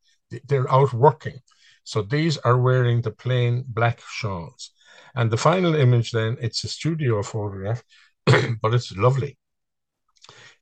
they're 0.47 0.71
out 0.71 0.93
working. 0.93 1.39
So 1.83 2.01
these 2.01 2.37
are 2.39 2.57
wearing 2.57 3.01
the 3.01 3.11
plain 3.11 3.65
black 3.67 4.01
shawls. 4.09 4.71
And 5.15 5.29
the 5.29 5.37
final 5.37 5.75
image, 5.75 6.11
then, 6.11 6.37
it's 6.39 6.63
a 6.63 6.69
studio 6.69 7.21
photograph, 7.21 7.83
but 8.25 8.73
it's 8.73 8.95
lovely. 8.95 9.37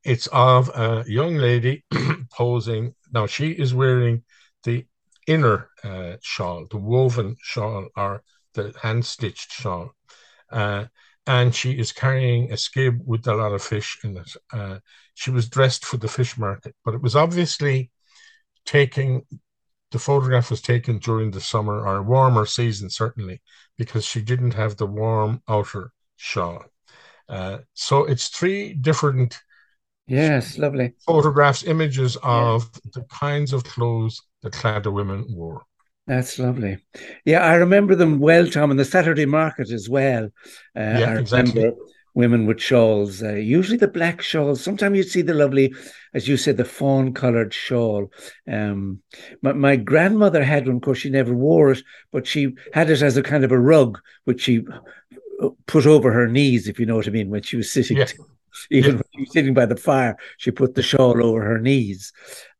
It's 0.03 0.27
of 0.27 0.69
a 0.69 1.03
young 1.07 1.35
lady 1.35 1.83
posing. 2.31 2.95
Now, 3.11 3.27
she 3.27 3.51
is 3.51 3.73
wearing 3.73 4.23
the 4.63 4.85
inner 5.27 5.69
uh, 5.83 6.17
shawl, 6.21 6.67
the 6.69 6.77
woven 6.77 7.35
shawl, 7.41 7.87
or 7.95 8.23
the 8.53 8.73
hand 8.81 9.05
stitched 9.05 9.51
shawl. 9.51 9.91
Uh, 10.51 10.85
and 11.27 11.53
she 11.53 11.77
is 11.77 11.91
carrying 11.91 12.51
a 12.51 12.55
skib 12.55 12.99
with 13.05 13.27
a 13.27 13.35
lot 13.35 13.51
of 13.51 13.61
fish 13.61 13.99
in 14.03 14.17
it. 14.17 14.31
Uh, 14.51 14.79
she 15.13 15.29
was 15.29 15.47
dressed 15.47 15.85
for 15.85 15.97
the 15.97 16.07
fish 16.07 16.37
market, 16.37 16.75
but 16.83 16.95
it 16.95 17.01
was 17.01 17.15
obviously 17.15 17.91
taking 18.65 19.25
the 19.91 19.99
photograph 19.99 20.51
was 20.51 20.61
taken 20.61 20.99
during 20.99 21.31
the 21.31 21.41
summer 21.41 21.85
or 21.85 22.03
warmer 22.03 22.45
season, 22.45 22.89
certainly, 22.89 23.41
because 23.77 24.05
she 24.05 24.21
didn't 24.21 24.53
have 24.53 24.77
the 24.77 24.85
warm 24.85 25.41
outer 25.47 25.91
shawl. 26.15 26.63
Uh, 27.27 27.59
so 27.73 28.05
it's 28.05 28.27
three 28.27 28.73
different 28.73 29.39
yes, 30.09 30.57
lovely 30.57 30.93
photographs, 31.05 31.63
images 31.63 32.17
of 32.23 32.69
yeah. 32.73 32.91
the 32.93 33.03
kinds 33.03 33.53
of 33.53 33.63
clothes 33.63 34.21
the 34.41 34.49
Claddagh 34.49 34.93
women 34.93 35.25
wore. 35.29 35.63
That's 36.07 36.39
lovely. 36.39 36.79
Yeah, 37.23 37.45
I 37.45 37.55
remember 37.55 37.93
them 37.93 38.19
well, 38.19 38.47
Tom, 38.47 38.71
and 38.71 38.79
the 38.79 38.85
Saturday 38.85 39.27
market 39.27 39.69
as 39.69 39.87
well. 39.87 40.25
Uh, 40.75 40.97
yeah, 40.99 41.13
I 41.13 41.19
exactly. 41.19 41.71
Women 42.15 42.47
with 42.47 42.59
shawls, 42.59 43.21
uh, 43.21 43.35
usually 43.35 43.77
the 43.77 43.87
black 43.87 44.19
shawls. 44.21 44.63
Sometimes 44.63 44.97
you'd 44.97 45.09
see 45.09 45.21
the 45.21 45.35
lovely, 45.35 45.71
as 46.15 46.27
you 46.27 46.37
said, 46.37 46.57
the 46.57 46.65
fawn 46.65 47.13
coloured 47.13 47.53
shawl. 47.53 48.11
Um, 48.51 49.01
my, 49.43 49.53
my 49.53 49.75
grandmother 49.75 50.43
had 50.43 50.65
one, 50.65 50.77
of 50.77 50.81
course, 50.81 50.97
she 50.97 51.11
never 51.11 51.33
wore 51.33 51.71
it, 51.71 51.83
but 52.11 52.25
she 52.25 52.55
had 52.73 52.89
it 52.89 53.03
as 53.03 53.15
a 53.15 53.23
kind 53.23 53.43
of 53.43 53.51
a 53.51 53.59
rug, 53.59 53.99
which 54.25 54.41
she 54.41 54.65
uh, 55.41 55.49
put 55.67 55.85
over 55.85 56.11
her 56.11 56.27
knees, 56.27 56.67
if 56.67 56.79
you 56.79 56.87
know 56.87 56.95
what 56.95 57.07
I 57.07 57.11
mean, 57.11 57.29
when 57.29 57.43
she 57.43 57.55
was 57.57 57.71
sitting. 57.71 57.97
Yeah. 57.97 58.07
Even 58.71 58.91
yeah. 58.91 58.97
when 58.97 59.03
she 59.13 59.19
was 59.21 59.33
sitting 59.33 59.53
by 59.53 59.65
the 59.65 59.77
fire, 59.77 60.17
she 60.37 60.51
put 60.51 60.75
the 60.75 60.83
shawl 60.83 61.23
over 61.23 61.41
her 61.41 61.59
knees. 61.59 62.11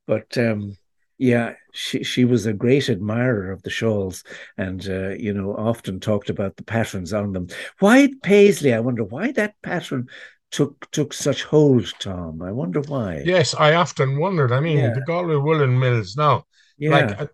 But 0.08 0.38
um, 0.38 0.76
yeah, 1.18 1.54
she 1.74 2.04
she 2.04 2.26
was 2.26 2.46
a 2.46 2.54
great 2.54 2.90
admirer 2.90 3.52
of 3.52 3.62
the 3.64 3.70
shawls, 3.70 4.24
and 4.58 4.88
uh, 4.90 5.10
you 5.10 5.34
know 5.34 5.54
often 5.54 6.00
talked 6.00 6.30
about 6.30 6.56
the 6.56 6.64
patterns 6.64 7.14
on 7.14 7.34
them. 7.34 7.48
Why 7.80 8.10
Paisley? 8.24 8.74
I 8.74 8.80
wonder 8.80 9.04
why 9.04 9.32
that 9.34 9.56
pattern 9.62 10.08
took 10.52 10.90
took 10.92 11.14
such 11.14 11.44
hold, 11.44 11.92
Tom. 12.00 12.42
I 12.42 12.52
wonder 12.52 12.82
why. 12.82 13.22
Yes, 13.26 13.54
I 13.54 13.76
often 13.76 14.18
wondered. 14.18 14.52
I 14.52 14.62
mean, 14.62 14.78
yeah. 14.78 14.94
the 14.94 15.02
Galway 15.02 15.36
woolen 15.36 15.78
mills 15.78 16.16
now, 16.16 16.46
yeah. 16.78 16.90
like 16.90 17.22
uh, 17.22 17.28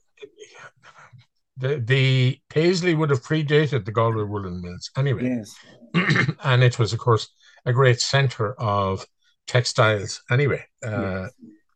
the 1.57 1.77
the 1.77 2.39
Paisley 2.49 2.95
would 2.95 3.11
have 3.11 3.23
predated 3.23 3.85
the 3.85 3.91
Galway 3.91 4.23
woolen 4.23 4.61
mills 4.61 4.89
anyway. 4.97 5.43
Yes, 5.43 5.55
and 6.43 6.63
it 6.63 6.79
was 6.79 6.91
of 6.91 6.99
course 6.99 7.29
a 7.65 7.73
great 7.73 7.99
center 7.99 8.53
of 8.59 9.05
textiles 9.47 10.21
anyway. 10.29 10.63
Uh, 10.83 11.27
yes. 11.27 11.31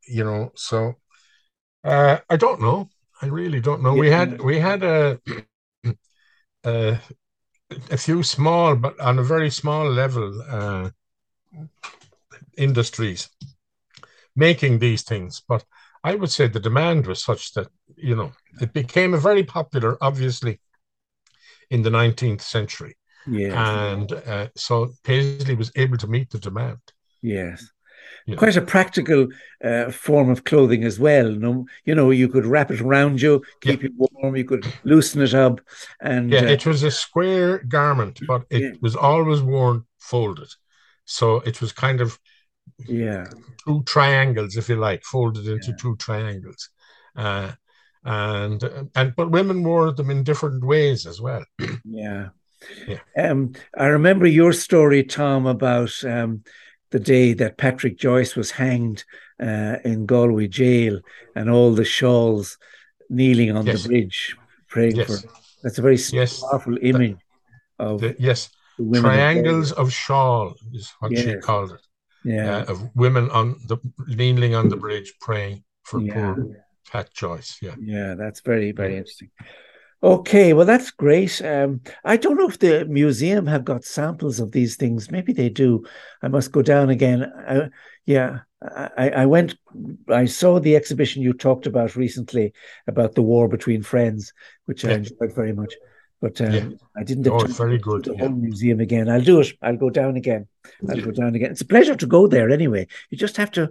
You 0.08 0.24
know, 0.24 0.52
so 0.56 0.96
uh, 1.84 2.18
I 2.30 2.36
don't 2.36 2.62
know. 2.62 2.90
I 3.22 3.28
really 3.28 3.60
don't 3.60 3.84
know. 3.84 3.94
Yeah. 3.96 4.00
We 4.00 4.10
had 4.10 4.42
we 4.42 4.60
had 4.60 4.84
a, 4.84 5.20
a, 6.64 7.00
a 7.92 7.98
few 7.98 8.24
small, 8.24 8.76
but 8.76 9.00
on 9.00 9.20
a 9.20 9.24
very 9.24 9.50
small 9.50 9.90
level, 9.90 10.42
uh, 10.50 10.90
industries 12.58 13.30
making 14.36 14.80
these 14.80 15.04
things. 15.04 15.42
But 15.48 15.64
I 16.04 16.16
would 16.16 16.32
say 16.32 16.48
the 16.48 16.60
demand 16.60 17.08
was 17.08 17.24
such 17.24 17.54
that 17.54 17.68
you 17.96 18.16
know 18.16 18.32
it 18.62 18.74
became 18.74 19.14
a 19.14 19.20
very 19.20 19.44
popular, 19.44 19.98
obviously, 20.02 20.60
in 21.70 21.82
the 21.84 21.90
nineteenth 21.90 22.42
century. 22.42 22.96
Yeah, 23.30 23.92
and 23.94 24.12
uh, 24.12 24.48
so 24.56 24.94
Paisley 25.04 25.56
was 25.56 25.72
able 25.76 25.98
to 25.98 26.08
meet 26.08 26.30
the 26.30 26.40
demand. 26.40 26.80
Yes 27.22 27.72
quite 28.38 28.56
a 28.56 28.62
practical 28.62 29.28
uh, 29.64 29.92
form 29.92 30.30
of 30.30 30.44
clothing 30.44 30.84
as 30.84 31.00
well. 31.00 31.30
No, 31.32 31.66
you 31.86 31.96
know, 31.96 32.12
you 32.12 32.28
could 32.28 32.46
wrap 32.46 32.72
it 32.72 32.82
around 32.82 33.22
you, 33.22 33.44
keep 33.62 33.82
yeah. 33.82 33.90
it 33.90 33.94
warm. 33.98 34.36
You 34.36 34.46
could 34.46 34.72
loosen 34.84 35.22
it 35.22 35.34
up, 35.34 35.62
and 36.02 36.32
yeah, 36.32 36.42
uh, 36.42 36.48
it 36.48 36.66
was 36.66 36.84
a 36.84 36.92
square 36.92 37.60
garment, 37.60 38.20
but 38.28 38.46
it 38.50 38.62
yeah. 38.62 38.72
was 38.82 38.96
always 38.96 39.42
worn 39.42 39.86
folded, 40.00 40.50
so 41.06 41.38
it 41.38 41.62
was 41.62 41.72
kind 41.72 42.02
of 42.02 42.20
yeah 42.88 43.26
two 43.66 43.84
triangles, 43.84 44.58
if 44.58 44.70
you 44.70 44.76
like, 44.76 45.04
folded 45.04 45.48
into 45.48 45.74
two 45.74 45.96
triangles. 45.98 46.70
Uh, 47.16 47.52
and 48.06 48.64
and 48.96 49.14
but 49.16 49.32
women 49.32 49.64
wore 49.64 49.92
them 49.92 50.10
in 50.10 50.24
different 50.24 50.64
ways 50.64 51.06
as 51.06 51.20
well. 51.20 51.44
yeah. 51.84 52.30
Yeah. 52.88 53.00
Um, 53.18 53.54
I 53.78 53.88
remember 53.88 54.28
your 54.28 54.54
story, 54.54 55.04
Tom, 55.04 55.46
about 55.46 55.92
um, 56.04 56.44
the 56.92 57.00
day 57.00 57.34
that 57.34 57.58
Patrick 57.58 57.98
Joyce 57.98 58.36
was 58.36 58.52
hanged 58.52 59.04
uh, 59.42 59.78
in 59.84 60.06
Galway 60.06 60.48
jail 60.48 61.00
and 61.36 61.50
all 61.50 61.74
the 61.74 61.86
shawls 61.86 62.58
kneeling 63.10 63.56
on 63.56 63.66
yes. 63.66 63.84
the 63.84 63.90
bridge 63.90 64.36
praying 64.68 64.96
yes. 64.96 65.22
for. 65.22 65.30
That's 65.64 65.78
a 65.78 65.82
very 65.82 66.00
yes. 66.12 66.42
powerful 66.42 66.78
image 66.82 67.18
of 67.80 68.02
the, 68.02 68.16
yes 68.18 68.50
triangles 68.80 69.72
of, 69.72 69.88
of, 69.88 69.94
shawl 69.94 70.56
is 70.74 70.94
what 71.00 71.12
yes. 71.12 71.24
she 71.24 71.36
called 71.38 71.72
it. 71.72 71.82
Yeah, 72.24 72.58
uh, 72.58 72.66
of 72.72 72.96
women 72.96 73.30
on 73.32 73.56
the 73.68 73.78
kneeling 74.08 74.54
on 74.56 74.70
the 74.70 74.76
bridge 74.76 75.14
praying 75.22 75.64
for 75.84 76.02
yeah. 76.02 76.34
poor 76.36 76.66
Pat 76.92 77.14
Joyce. 77.14 77.58
Yeah, 77.62 77.76
yeah, 77.80 78.16
that's 78.16 78.42
very 78.42 78.72
very 78.72 78.98
interesting. 78.98 79.30
Okay, 80.02 80.54
well, 80.54 80.66
that's 80.66 80.92
great. 80.92 81.42
Um, 81.44 81.82
I 82.06 82.16
don't 82.16 82.38
know 82.38 82.48
if 82.48 82.60
the 82.60 82.86
museum 82.86 83.46
have 83.48 83.66
got 83.66 83.84
samples 83.84 84.40
of 84.40 84.52
these 84.52 84.78
things. 84.78 85.12
Maybe 85.12 85.34
they 85.34 85.50
do. 85.50 85.86
I 86.22 86.30
must 86.30 86.54
go 86.54 86.62
down 86.62 86.90
again. 86.90 87.24
Uh, 87.24 87.70
yeah, 88.06 88.40
I, 88.62 89.10
I 89.10 89.26
went. 89.26 89.56
I 90.08 90.26
saw 90.26 90.60
the 90.60 90.78
exhibition 90.78 91.22
you 91.22 91.34
talked 91.34 91.68
about 91.68 91.98
recently 91.98 92.54
about 92.88 93.16
the 93.16 93.22
war 93.22 93.50
between 93.50 93.84
friends, 93.84 94.34
which 94.66 94.86
yeah. 94.86 94.92
I 94.92 94.94
enjoyed 94.96 95.36
very 95.36 95.54
much. 95.54 95.74
But 96.22 96.40
um, 96.42 96.54
yeah. 96.54 96.70
I 96.98 97.04
didn't 97.04 97.26
have 97.26 97.34
oh, 97.34 97.46
very 97.48 97.78
good. 97.78 98.06
the 98.06 98.16
yeah. 98.16 98.28
museum 98.30 98.80
again. 98.80 99.10
I'll 99.10 99.22
do 99.22 99.42
it. 99.42 99.54
I'll 99.62 99.78
go 99.78 99.90
down 99.90 100.16
again. 100.16 100.48
I'll 100.90 101.02
go 101.02 101.12
down 101.12 101.36
again. 101.36 101.52
It's 101.52 101.62
a 101.62 101.66
pleasure 101.66 101.96
to 101.96 102.06
go 102.06 102.28
there. 102.28 102.50
Anyway, 102.50 102.88
you 103.10 103.18
just 103.18 103.38
have 103.38 103.52
to 103.52 103.70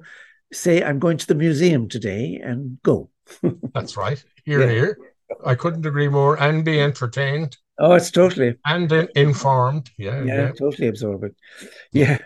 say, 0.53 0.83
"I'm 0.83 0.99
going 0.99 1.17
to 1.19 1.27
the 1.27 1.35
museum 1.35 1.89
today," 1.89 2.41
and 2.43 2.83
go. 2.83 3.11
That's 3.75 3.97
right. 3.97 4.23
Here, 4.45 4.69
here. 4.69 4.99
I 5.45 5.55
couldn't 5.55 5.87
agree 5.87 6.09
more. 6.09 6.41
And 6.41 6.65
be 6.65 6.81
entertained. 6.81 7.57
Oh, 7.79 7.93
it's 7.93 8.11
totally 8.11 8.57
and 8.67 8.91
in, 8.91 9.09
informed. 9.15 9.91
Yeah, 9.99 10.23
yeah, 10.25 10.35
yeah, 10.35 10.53
totally 10.53 10.89
absorbing. 10.89 11.35
Yeah, 11.93 12.19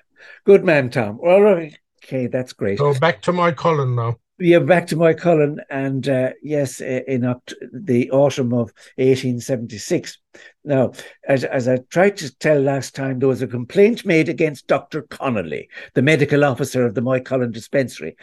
good 0.44 0.64
man, 0.64 0.90
Tom. 0.90 1.21
All 1.23 1.42
right, 1.42 1.76
okay, 2.02 2.26
that's 2.26 2.54
great. 2.54 2.78
So 2.78 2.94
back 2.94 3.21
to 3.23 3.32
Moycullen 3.32 3.94
now. 3.94 4.16
Yeah, 4.38 4.61
back 4.61 4.87
to 4.88 4.97
Moycullen, 4.97 5.59
and 5.71 6.09
uh, 6.09 6.30
yes, 6.42 6.80
in 6.80 7.21
oct- 7.21 7.52
the 7.73 8.11
autumn 8.11 8.52
of 8.54 8.73
1876. 8.97 10.18
Now, 10.64 10.92
as, 11.28 11.44
as 11.44 11.68
I 11.68 11.78
tried 11.90 12.16
to 12.16 12.37
tell 12.38 12.59
last 12.59 12.94
time, 12.94 13.18
there 13.18 13.28
was 13.28 13.42
a 13.42 13.47
complaint 13.47 14.06
made 14.06 14.28
against 14.28 14.66
Dr. 14.66 15.02
Connolly, 15.02 15.68
the 15.94 16.02
medical 16.02 16.44
officer 16.44 16.85
of 16.85 16.94
the 16.94 17.02
Moycullen 17.02 17.52
dispensary, 17.52 18.16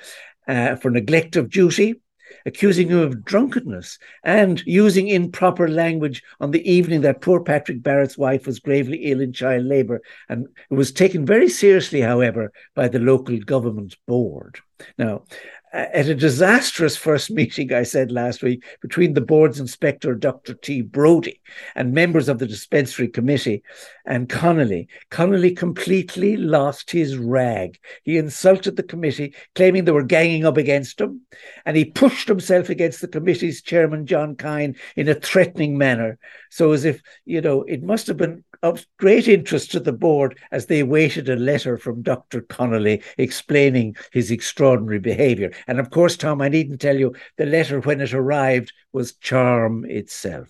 uh, 0.47 0.75
for 0.75 0.89
neglect 0.89 1.35
of 1.35 1.51
duty 1.51 2.01
accusing 2.45 2.89
him 2.89 2.99
of 2.99 3.23
drunkenness 3.25 3.97
and 4.23 4.61
using 4.65 5.07
improper 5.07 5.67
language 5.67 6.23
on 6.39 6.51
the 6.51 6.69
evening 6.69 7.01
that 7.01 7.21
poor 7.21 7.41
Patrick 7.41 7.81
Barrett's 7.81 8.17
wife 8.17 8.45
was 8.45 8.59
gravely 8.59 8.97
ill 9.05 9.21
in 9.21 9.33
child 9.33 9.65
labour. 9.65 10.01
And 10.27 10.47
it 10.69 10.75
was 10.75 10.91
taken 10.91 11.25
very 11.25 11.49
seriously, 11.49 12.01
however, 12.01 12.51
by 12.75 12.87
the 12.87 12.99
local 12.99 13.37
government 13.39 13.95
board. 14.07 14.59
Now, 14.97 15.23
at 15.71 16.07
a 16.07 16.15
disastrous 16.15 16.95
first 16.95 17.29
meeting, 17.39 17.73
I 17.73 17.83
said 17.83 18.11
last 18.11 18.41
week, 18.43 18.63
between 18.81 19.13
the 19.13 19.21
board's 19.21 19.59
inspector, 19.59 20.15
Dr. 20.15 20.53
T. 20.53 20.81
Brodie, 20.81 21.41
and 21.75 21.93
members 21.93 22.29
of 22.29 22.39
the 22.39 22.47
dispensary 22.47 23.07
committee 23.07 23.63
and 24.05 24.27
Connolly, 24.27 24.87
Connolly 25.11 25.51
completely 25.51 26.37
lost 26.37 26.91
his 26.91 27.17
rag. 27.17 27.79
He 28.03 28.17
insulted 28.17 28.75
the 28.75 28.83
committee, 28.83 29.35
claiming 29.55 29.85
they 29.85 29.91
were 29.91 30.03
ganging 30.03 30.45
up 30.45 30.57
against 30.57 30.99
him, 30.99 31.21
and 31.65 31.77
he 31.77 31.85
pushed 31.85 32.27
himself 32.27 32.69
against 32.69 33.01
the 33.01 33.07
committee's 33.07 33.61
chairman, 33.61 34.05
John 34.05 34.35
Kine, 34.35 34.75
in 34.95 35.07
a 35.07 35.15
threatening 35.15 35.77
manner. 35.77 36.17
So, 36.49 36.71
as 36.71 36.85
if, 36.85 37.01
you 37.25 37.41
know, 37.41 37.63
it 37.63 37.83
must 37.83 38.07
have 38.07 38.17
been 38.17 38.43
of 38.61 38.85
great 38.97 39.27
interest 39.27 39.71
to 39.71 39.79
the 39.79 39.93
board 39.93 40.37
as 40.51 40.65
they 40.65 40.83
waited 40.83 41.29
a 41.29 41.35
letter 41.35 41.77
from 41.77 42.01
Dr. 42.01 42.41
Connolly 42.41 43.01
explaining 43.17 43.95
his 44.11 44.31
extraordinary 44.31 44.99
behaviour. 44.99 45.51
And 45.67 45.79
of 45.79 45.89
course, 45.89 46.17
Tom, 46.17 46.41
I 46.41 46.49
needn't 46.49 46.81
tell 46.81 46.97
you, 46.97 47.15
the 47.37 47.45
letter, 47.45 47.79
when 47.79 48.01
it 48.01 48.13
arrived, 48.13 48.73
was 48.91 49.13
charm 49.13 49.85
itself. 49.85 50.49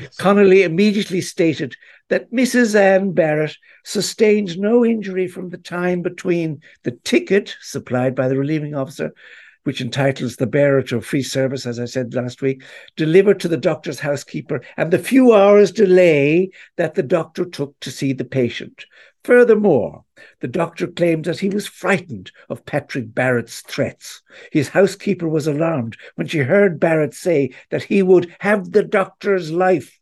Yes. 0.00 0.16
Connolly 0.16 0.62
immediately 0.62 1.20
stated 1.20 1.76
that 2.08 2.30
Mrs. 2.30 2.74
Anne 2.74 3.12
Barrett 3.12 3.56
sustained 3.84 4.58
no 4.58 4.84
injury 4.84 5.26
from 5.26 5.50
the 5.50 5.58
time 5.58 6.02
between 6.02 6.60
the 6.82 6.92
ticket 7.04 7.56
supplied 7.60 8.14
by 8.14 8.28
the 8.28 8.38
relieving 8.38 8.74
officer 8.74 9.12
which 9.64 9.80
entitles 9.80 10.36
the 10.36 10.46
bearer 10.46 10.82
to 10.82 10.96
a 10.96 11.00
free 11.00 11.22
service, 11.22 11.66
as 11.66 11.78
I 11.78 11.84
said 11.84 12.14
last 12.14 12.42
week, 12.42 12.62
delivered 12.96 13.40
to 13.40 13.48
the 13.48 13.56
doctor's 13.56 14.00
housekeeper, 14.00 14.60
and 14.76 14.90
the 14.90 14.98
few 14.98 15.32
hours 15.32 15.70
delay 15.70 16.50
that 16.76 16.94
the 16.94 17.02
doctor 17.02 17.44
took 17.44 17.78
to 17.80 17.90
see 17.90 18.12
the 18.12 18.24
patient. 18.24 18.84
Furthermore, 19.24 20.04
the 20.40 20.48
doctor 20.48 20.88
claimed 20.88 21.24
that 21.26 21.38
he 21.38 21.48
was 21.48 21.66
frightened 21.66 22.32
of 22.48 22.66
Patrick 22.66 23.14
Barrett's 23.14 23.60
threats. 23.60 24.20
His 24.50 24.68
housekeeper 24.68 25.28
was 25.28 25.46
alarmed 25.46 25.96
when 26.16 26.26
she 26.26 26.38
heard 26.38 26.80
Barrett 26.80 27.14
say 27.14 27.54
that 27.70 27.84
he 27.84 28.02
would 28.02 28.34
have 28.40 28.72
the 28.72 28.82
doctor's 28.82 29.52
life 29.52 30.00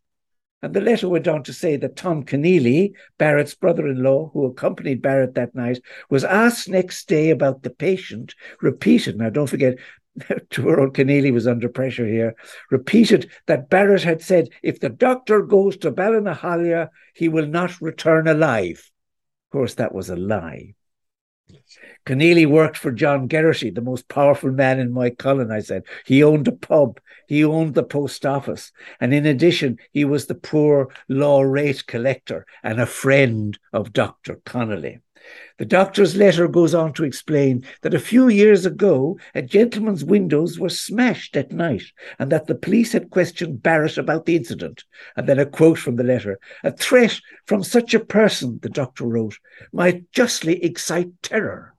and 0.61 0.73
the 0.73 0.81
letter 0.81 1.09
went 1.09 1.27
on 1.27 1.43
to 1.43 1.53
say 1.53 1.75
that 1.77 1.95
Tom 1.95 2.23
Keneally, 2.23 2.93
Barrett's 3.17 3.55
brother 3.55 3.87
in 3.87 4.03
law, 4.03 4.29
who 4.33 4.45
accompanied 4.45 5.01
Barrett 5.01 5.33
that 5.35 5.55
night, 5.55 5.81
was 6.09 6.23
asked 6.23 6.69
next 6.69 7.07
day 7.07 7.31
about 7.31 7.63
the 7.63 7.69
patient, 7.69 8.35
repeated, 8.61 9.17
now 9.17 9.29
don't 9.29 9.47
forget, 9.47 9.77
poor 10.53 10.79
old 10.79 10.93
Keneally 10.93 11.33
was 11.33 11.47
under 11.47 11.69
pressure 11.69 12.05
here, 12.05 12.35
repeated 12.69 13.31
that 13.47 13.69
Barrett 13.69 14.03
had 14.03 14.21
said, 14.21 14.49
if 14.61 14.79
the 14.79 14.89
doctor 14.89 15.41
goes 15.41 15.77
to 15.77 15.91
Ballinahallia, 15.91 16.89
he 17.13 17.27
will 17.27 17.47
not 17.47 17.81
return 17.81 18.27
alive. 18.27 18.91
Of 19.47 19.51
course, 19.53 19.73
that 19.75 19.95
was 19.95 20.09
a 20.09 20.15
lie. 20.15 20.75
Keneally 22.05 22.47
worked 22.47 22.77
for 22.77 22.91
John 22.91 23.27
Geraghty, 23.27 23.69
the 23.69 23.81
most 23.81 24.07
powerful 24.07 24.51
man 24.51 24.79
in 24.79 24.91
my 24.91 25.11
Moycullen, 25.11 25.51
I 25.51 25.59
said. 25.59 25.83
He 26.05 26.23
owned 26.23 26.47
a 26.47 26.51
pub, 26.51 26.99
he 27.27 27.43
owned 27.43 27.75
the 27.75 27.83
post 27.83 28.25
office, 28.25 28.71
and 28.99 29.13
in 29.13 29.25
addition, 29.25 29.77
he 29.91 30.03
was 30.03 30.25
the 30.25 30.35
poor 30.35 30.89
law 31.07 31.41
rate 31.41 31.85
collector 31.85 32.45
and 32.63 32.81
a 32.81 32.85
friend 32.85 33.57
of 33.71 33.93
Dr. 33.93 34.41
Connolly. 34.45 34.99
The 35.59 35.65
doctor's 35.65 36.15
letter 36.15 36.47
goes 36.47 36.73
on 36.73 36.93
to 36.93 37.03
explain 37.03 37.63
that 37.81 37.93
a 37.93 37.99
few 37.99 38.27
years 38.27 38.65
ago, 38.65 39.19
a 39.35 39.43
gentleman's 39.43 40.03
windows 40.03 40.57
were 40.57 40.69
smashed 40.69 41.37
at 41.37 41.51
night 41.51 41.83
and 42.17 42.31
that 42.31 42.47
the 42.47 42.55
police 42.55 42.93
had 42.93 43.11
questioned 43.11 43.61
Barrett 43.61 43.99
about 43.99 44.25
the 44.25 44.35
incident. 44.35 44.83
And 45.15 45.29
then 45.29 45.37
a 45.37 45.45
quote 45.45 45.77
from 45.77 45.97
the 45.97 46.03
letter 46.03 46.39
A 46.63 46.71
threat 46.71 47.19
from 47.45 47.63
such 47.63 47.93
a 47.93 47.99
person, 47.99 48.59
the 48.63 48.69
doctor 48.69 49.05
wrote, 49.05 49.37
might 49.71 50.11
justly 50.11 50.63
excite 50.63 51.21
terror. 51.21 51.75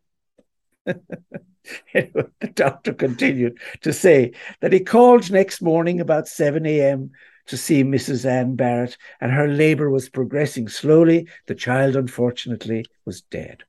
the 1.94 2.50
doctor 2.54 2.92
continued 2.92 3.58
to 3.82 3.92
say 3.92 4.32
that 4.60 4.72
he 4.72 4.80
called 4.80 5.30
next 5.30 5.62
morning 5.62 6.00
about 6.00 6.28
7 6.28 6.66
a.m. 6.66 7.10
to 7.46 7.56
see 7.56 7.84
Mrs. 7.84 8.24
Anne 8.24 8.56
Barrett, 8.56 8.96
and 9.20 9.32
her 9.32 9.48
labor 9.48 9.90
was 9.90 10.08
progressing 10.08 10.68
slowly. 10.68 11.28
The 11.46 11.54
child, 11.54 11.96
unfortunately, 11.96 12.84
was 13.04 13.22
dead. 13.22 13.64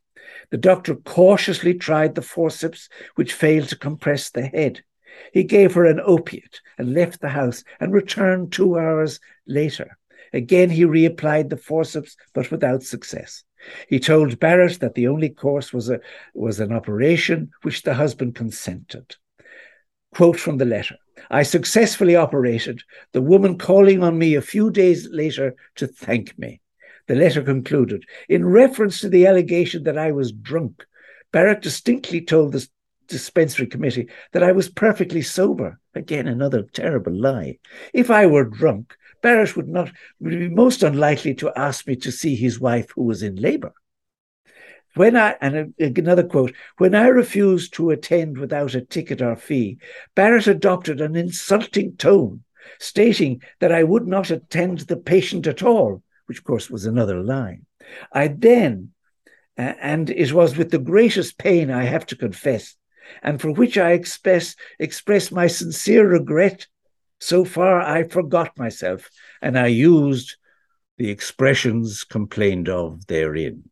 The 0.49 0.57
doctor 0.57 0.95
cautiously 0.95 1.73
tried 1.75 2.15
the 2.15 2.21
forceps, 2.21 2.89
which 3.15 3.33
failed 3.33 3.69
to 3.69 3.77
compress 3.77 4.29
the 4.29 4.45
head. 4.45 4.83
He 5.31 5.43
gave 5.43 5.73
her 5.75 5.85
an 5.85 6.01
opiate 6.03 6.61
and 6.77 6.93
left 6.93 7.21
the 7.21 7.29
house 7.29 7.63
and 7.79 7.93
returned 7.93 8.51
two 8.51 8.77
hours 8.77 9.19
later. 9.45 9.97
Again, 10.33 10.71
he 10.71 10.83
reapplied 10.83 11.49
the 11.49 11.57
forceps, 11.57 12.15
but 12.33 12.49
without 12.49 12.81
success. 12.81 13.43
He 13.87 13.99
told 13.99 14.39
Barrett 14.39 14.79
that 14.79 14.95
the 14.95 15.07
only 15.07 15.29
course 15.29 15.73
was, 15.73 15.89
a, 15.89 15.99
was 16.33 16.59
an 16.59 16.71
operation 16.71 17.51
which 17.61 17.83
the 17.83 17.93
husband 17.93 18.35
consented. 18.35 19.15
Quote 20.13 20.39
from 20.39 20.57
the 20.57 20.65
letter 20.65 20.95
I 21.29 21.43
successfully 21.43 22.15
operated, 22.15 22.81
the 23.11 23.21
woman 23.21 23.57
calling 23.57 24.03
on 24.03 24.17
me 24.17 24.35
a 24.35 24.41
few 24.41 24.71
days 24.71 25.07
later 25.11 25.55
to 25.75 25.87
thank 25.87 26.37
me. 26.37 26.61
The 27.07 27.15
letter 27.15 27.41
concluded 27.41 28.05
In 28.29 28.45
reference 28.45 28.99
to 29.01 29.09
the 29.09 29.27
allegation 29.27 29.83
that 29.83 29.97
I 29.97 30.11
was 30.11 30.31
drunk, 30.31 30.85
Barrett 31.31 31.61
distinctly 31.61 32.21
told 32.21 32.53
the 32.53 32.67
dispensary 33.07 33.67
committee 33.67 34.09
that 34.31 34.43
I 34.43 34.51
was 34.51 34.69
perfectly 34.69 35.21
sober. 35.21 35.79
Again, 35.95 36.27
another 36.27 36.63
terrible 36.63 37.13
lie. 37.13 37.59
If 37.93 38.09
I 38.09 38.25
were 38.25 38.45
drunk, 38.45 38.95
Barrett 39.21 39.55
would 39.55 39.69
not 39.69 39.91
would 40.19 40.31
be 40.31 40.49
most 40.49 40.83
unlikely 40.83 41.33
to 41.35 41.51
ask 41.55 41.87
me 41.87 41.95
to 41.97 42.11
see 42.11 42.35
his 42.35 42.59
wife 42.59 42.91
who 42.91 43.03
was 43.03 43.23
in 43.23 43.35
labor. 43.35 43.73
When 44.95 45.17
I 45.17 45.35
and 45.41 45.73
another 45.79 46.23
quote, 46.23 46.53
when 46.77 46.93
I 46.93 47.07
refused 47.07 47.73
to 47.73 47.89
attend 47.89 48.37
without 48.37 48.75
a 48.75 48.81
ticket 48.81 49.21
or 49.21 49.35
fee, 49.35 49.79
Barrett 50.13 50.45
adopted 50.45 51.01
an 51.01 51.15
insulting 51.15 51.95
tone, 51.95 52.43
stating 52.79 53.41
that 53.59 53.71
I 53.71 53.83
would 53.83 54.07
not 54.07 54.29
attend 54.29 54.79
the 54.81 54.97
patient 54.97 55.47
at 55.47 55.63
all, 55.63 56.03
which 56.27 56.39
of 56.39 56.43
course 56.43 56.69
was 56.69 56.85
another 56.85 57.21
lie. 57.23 57.61
I 58.11 58.27
then, 58.27 58.91
and 59.57 60.09
it 60.09 60.31
was 60.31 60.57
with 60.57 60.69
the 60.69 60.79
greatest 60.79 61.37
pain 61.37 61.71
I 61.71 61.85
have 61.85 62.05
to 62.07 62.15
confess, 62.15 62.75
and 63.21 63.39
for 63.41 63.51
which 63.51 63.77
I 63.77 63.91
express 63.91 64.55
express 64.79 65.31
my 65.31 65.47
sincere 65.47 66.07
regret 66.07 66.67
so 67.19 67.45
far, 67.45 67.81
I 67.81 68.03
forgot 68.03 68.57
myself, 68.57 69.09
and 69.41 69.57
I 69.57 69.67
used 69.67 70.35
the 70.97 71.09
expressions 71.09 72.03
complained 72.03 72.67
of 72.67 73.07
therein. 73.07 73.69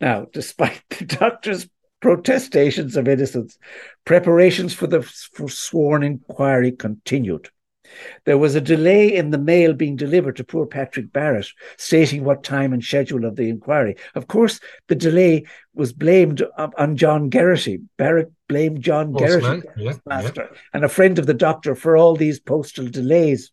Now, 0.00 0.26
despite 0.32 0.82
the 0.90 1.06
doctor's 1.06 1.68
protestations 2.00 2.96
of 2.96 3.08
innocence, 3.08 3.58
preparations 4.04 4.74
for 4.74 4.86
the 4.86 5.02
sworn 5.48 6.02
inquiry 6.02 6.72
continued. 6.72 7.48
There 8.24 8.38
was 8.38 8.54
a 8.54 8.60
delay 8.60 9.14
in 9.14 9.30
the 9.30 9.38
mail 9.38 9.74
being 9.74 9.96
delivered 9.96 10.36
to 10.36 10.44
poor 10.44 10.66
Patrick 10.66 11.12
Barrett, 11.12 11.48
stating 11.76 12.24
what 12.24 12.42
time 12.42 12.72
and 12.72 12.82
schedule 12.82 13.24
of 13.24 13.36
the 13.36 13.48
inquiry. 13.48 13.96
Of 14.14 14.26
course, 14.26 14.60
the 14.88 14.94
delay 14.94 15.44
was 15.74 15.92
blamed 15.92 16.42
on 16.56 16.96
John 16.96 17.30
Geraghty. 17.30 17.80
Barrett 17.96 18.32
blamed 18.48 18.80
John 18.82 19.14
Geraghty, 19.14 19.68
yeah, 19.76 19.94
master, 20.06 20.48
yeah. 20.50 20.58
and 20.72 20.84
a 20.84 20.88
friend 20.88 21.18
of 21.18 21.26
the 21.26 21.34
doctor, 21.34 21.74
for 21.74 21.96
all 21.96 22.16
these 22.16 22.40
postal 22.40 22.88
delays. 22.88 23.50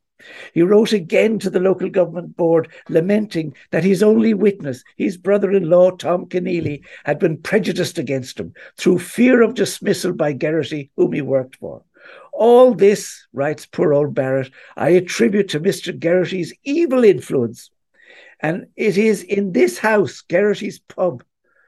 He 0.53 0.61
wrote 0.61 0.93
again 0.93 1.39
to 1.39 1.49
the 1.49 1.59
local 1.59 1.89
government 1.89 2.37
board, 2.37 2.71
lamenting 2.89 3.55
that 3.71 3.83
his 3.83 4.03
only 4.03 4.35
witness, 4.35 4.83
his 4.95 5.17
brother 5.17 5.51
in 5.51 5.67
law, 5.67 5.91
Tom 5.91 6.27
Keneally, 6.27 6.83
had 7.05 7.17
been 7.17 7.37
prejudiced 7.37 7.97
against 7.97 8.39
him 8.39 8.53
through 8.77 8.99
fear 8.99 9.41
of 9.41 9.55
dismissal 9.55 10.13
by 10.13 10.33
Geraghty, 10.33 10.91
whom 10.95 11.13
he 11.13 11.21
worked 11.21 11.55
for. 11.55 11.83
All 12.31 12.73
this, 12.73 13.27
writes 13.33 13.65
poor 13.65 13.93
old 13.93 14.13
Barrett, 14.13 14.51
I 14.75 14.89
attribute 14.91 15.49
to 15.49 15.59
Mr. 15.59 15.97
Geraghty's 15.97 16.53
evil 16.63 17.03
influence. 17.03 17.69
And 18.39 18.67
it 18.75 18.97
is 18.97 19.23
in 19.23 19.51
this 19.51 19.77
house, 19.77 20.23
Geraghty's 20.27 20.79
pub, 20.79 21.23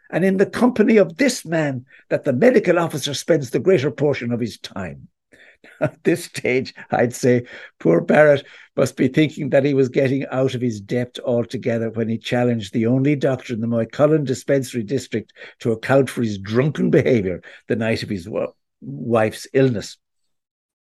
and 0.09 0.25
in 0.25 0.37
the 0.37 0.45
company 0.45 0.97
of 0.97 1.17
this 1.17 1.45
man 1.45 1.85
that 2.09 2.23
the 2.23 2.33
medical 2.33 2.79
officer 2.79 3.13
spends 3.13 3.49
the 3.49 3.59
greater 3.59 3.91
portion 3.91 4.31
of 4.31 4.39
his 4.39 4.57
time. 4.57 5.07
At 5.81 6.03
this 6.03 6.25
stage, 6.25 6.73
I'd 6.91 7.13
say 7.13 7.45
poor 7.79 8.01
Barrett 8.01 8.45
must 8.75 8.97
be 8.97 9.07
thinking 9.07 9.49
that 9.49 9.65
he 9.65 9.73
was 9.73 9.89
getting 9.89 10.25
out 10.27 10.55
of 10.55 10.61
his 10.61 10.81
depth 10.81 11.19
altogether 11.19 11.89
when 11.89 12.09
he 12.09 12.17
challenged 12.17 12.73
the 12.73 12.85
only 12.85 13.15
doctor 13.15 13.53
in 13.53 13.61
the 13.61 13.67
Moycullen 13.67 14.25
dispensary 14.25 14.83
district 14.83 15.33
to 15.59 15.71
account 15.71 16.09
for 16.09 16.21
his 16.21 16.37
drunken 16.37 16.89
behaviour 16.89 17.41
the 17.67 17.75
night 17.75 18.03
of 18.03 18.09
his 18.09 18.27
wife's 18.81 19.47
illness. 19.53 19.97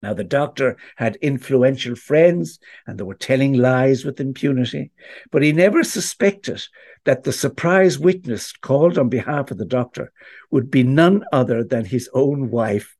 Now, 0.01 0.13
the 0.13 0.23
doctor 0.23 0.77
had 0.95 1.17
influential 1.17 1.95
friends 1.95 2.59
and 2.87 2.97
they 2.97 3.03
were 3.03 3.15
telling 3.15 3.53
lies 3.53 4.05
with 4.05 4.21
impunity, 4.21 4.91
but 5.29 5.43
he 5.43 5.51
never 5.51 5.83
suspected 5.83 6.63
that 7.03 7.23
the 7.23 7.33
surprise 7.33 7.99
witness 7.99 8.53
called 8.53 8.97
on 8.97 9.09
behalf 9.09 9.51
of 9.51 9.57
the 9.57 9.65
doctor 9.65 10.11
would 10.51 10.71
be 10.71 10.83
none 10.83 11.25
other 11.33 11.63
than 11.63 11.83
his 11.83 12.09
own 12.13 12.49
wife, 12.49 12.95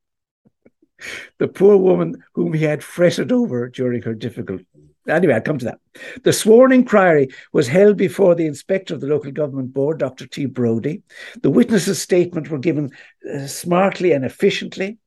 the 1.38 1.48
poor 1.48 1.78
woman 1.78 2.22
whom 2.34 2.54
he 2.54 2.66
had 2.66 2.84
fretted 2.84 3.32
over 3.32 3.70
during 3.70 4.02
her 4.02 4.14
difficult. 4.14 4.62
Anyway, 5.08 5.34
I'll 5.34 5.42
come 5.42 5.58
to 5.60 5.66
that. 5.66 5.80
The 6.24 6.34
sworn 6.34 6.72
inquiry 6.72 7.30
was 7.54 7.68
held 7.68 7.98
before 7.98 8.36
the 8.36 8.46
inspector 8.46 8.94
of 8.94 9.02
the 9.02 9.08
local 9.08 9.32
government 9.32 9.74
board, 9.74 10.00
Dr. 10.00 10.28
T. 10.28 10.46
Brodie. 10.46 11.02
The 11.42 11.50
witnesses' 11.50 12.02
statement 12.02 12.50
were 12.50 12.60
given 12.60 12.92
uh, 13.34 13.48
smartly 13.48 14.12
and 14.12 14.24
efficiently. 14.26 14.98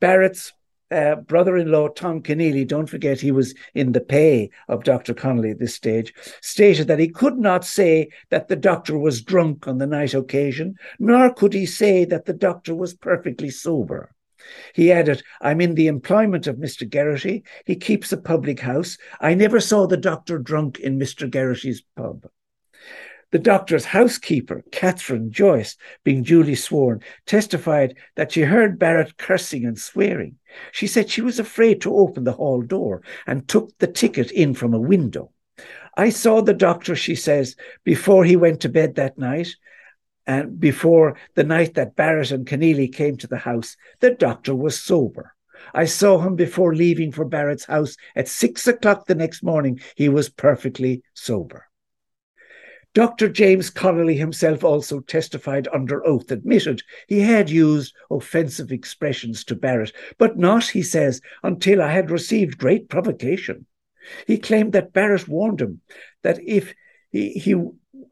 Barrett's 0.00 0.52
uh, 0.90 1.16
brother-in-law 1.16 1.88
Tom 1.88 2.22
Keneally, 2.22 2.66
don't 2.66 2.88
forget 2.88 3.20
he 3.20 3.32
was 3.32 3.54
in 3.74 3.92
the 3.92 4.00
pay 4.00 4.50
of 4.68 4.84
Dr. 4.84 5.14
Connolly 5.14 5.50
at 5.50 5.58
this 5.58 5.74
stage, 5.74 6.14
stated 6.40 6.88
that 6.88 6.98
he 6.98 7.08
could 7.08 7.38
not 7.38 7.64
say 7.64 8.08
that 8.30 8.48
the 8.48 8.56
doctor 8.56 8.98
was 8.98 9.22
drunk 9.22 9.66
on 9.66 9.78
the 9.78 9.86
night 9.86 10.14
occasion, 10.14 10.76
nor 10.98 11.32
could 11.32 11.52
he 11.52 11.66
say 11.66 12.04
that 12.04 12.24
the 12.24 12.32
doctor 12.32 12.74
was 12.74 12.94
perfectly 12.94 13.50
sober. 13.50 14.14
He 14.74 14.92
added, 14.92 15.22
I'm 15.40 15.60
in 15.60 15.74
the 15.74 15.88
employment 15.88 16.46
of 16.46 16.56
Mr. 16.56 16.88
Geraghty. 16.88 17.42
He 17.64 17.74
keeps 17.74 18.12
a 18.12 18.16
public 18.16 18.60
house. 18.60 18.96
I 19.20 19.34
never 19.34 19.58
saw 19.58 19.86
the 19.86 19.96
doctor 19.96 20.38
drunk 20.38 20.78
in 20.78 20.98
Mr. 20.98 21.28
Geraghty's 21.28 21.82
pub. 21.96 22.26
The 23.32 23.38
doctor's 23.40 23.86
housekeeper, 23.86 24.62
Catherine 24.70 25.32
Joyce, 25.32 25.76
being 26.04 26.22
duly 26.22 26.54
sworn, 26.54 27.00
testified 27.26 27.96
that 28.14 28.32
she 28.32 28.42
heard 28.42 28.78
Barrett 28.78 29.16
cursing 29.16 29.64
and 29.64 29.78
swearing. 29.78 30.36
She 30.70 30.86
said 30.86 31.10
she 31.10 31.22
was 31.22 31.40
afraid 31.40 31.80
to 31.80 31.96
open 31.96 32.24
the 32.24 32.32
hall 32.32 32.62
door 32.62 33.02
and 33.26 33.48
took 33.48 33.76
the 33.78 33.88
ticket 33.88 34.30
in 34.30 34.54
from 34.54 34.74
a 34.74 34.80
window. 34.80 35.32
I 35.96 36.10
saw 36.10 36.40
the 36.40 36.54
doctor, 36.54 36.94
she 36.94 37.14
says, 37.14 37.56
before 37.82 38.24
he 38.24 38.36
went 38.36 38.60
to 38.60 38.68
bed 38.68 38.94
that 38.94 39.18
night, 39.18 39.48
and 40.26 40.58
before 40.60 41.16
the 41.34 41.44
night 41.44 41.74
that 41.74 41.96
Barrett 41.96 42.30
and 42.30 42.46
Keneally 42.46 42.92
came 42.92 43.16
to 43.18 43.26
the 43.26 43.38
house, 43.38 43.76
the 44.00 44.10
doctor 44.10 44.54
was 44.54 44.80
sober. 44.80 45.34
I 45.74 45.86
saw 45.86 46.20
him 46.20 46.36
before 46.36 46.74
leaving 46.74 47.12
for 47.12 47.24
Barrett's 47.24 47.64
house 47.64 47.96
at 48.14 48.28
six 48.28 48.66
o'clock 48.66 49.06
the 49.06 49.14
next 49.14 49.42
morning. 49.42 49.80
He 49.94 50.08
was 50.08 50.28
perfectly 50.28 51.02
sober. 51.14 51.65
Dr. 52.96 53.28
James 53.28 53.68
Connolly 53.68 54.16
himself 54.16 54.64
also 54.64 55.00
testified 55.00 55.68
under 55.70 56.02
oath, 56.06 56.30
admitted 56.30 56.82
he 57.08 57.20
had 57.20 57.50
used 57.50 57.94
offensive 58.10 58.72
expressions 58.72 59.44
to 59.44 59.54
Barrett, 59.54 59.92
but 60.16 60.38
not, 60.38 60.64
he 60.68 60.80
says, 60.80 61.20
until 61.42 61.82
I 61.82 61.92
had 61.92 62.10
received 62.10 62.56
great 62.56 62.88
provocation. 62.88 63.66
He 64.26 64.38
claimed 64.38 64.72
that 64.72 64.94
Barrett 64.94 65.28
warned 65.28 65.60
him 65.60 65.82
that 66.22 66.38
if 66.42 66.74
he, 67.10 67.32
he 67.32 67.62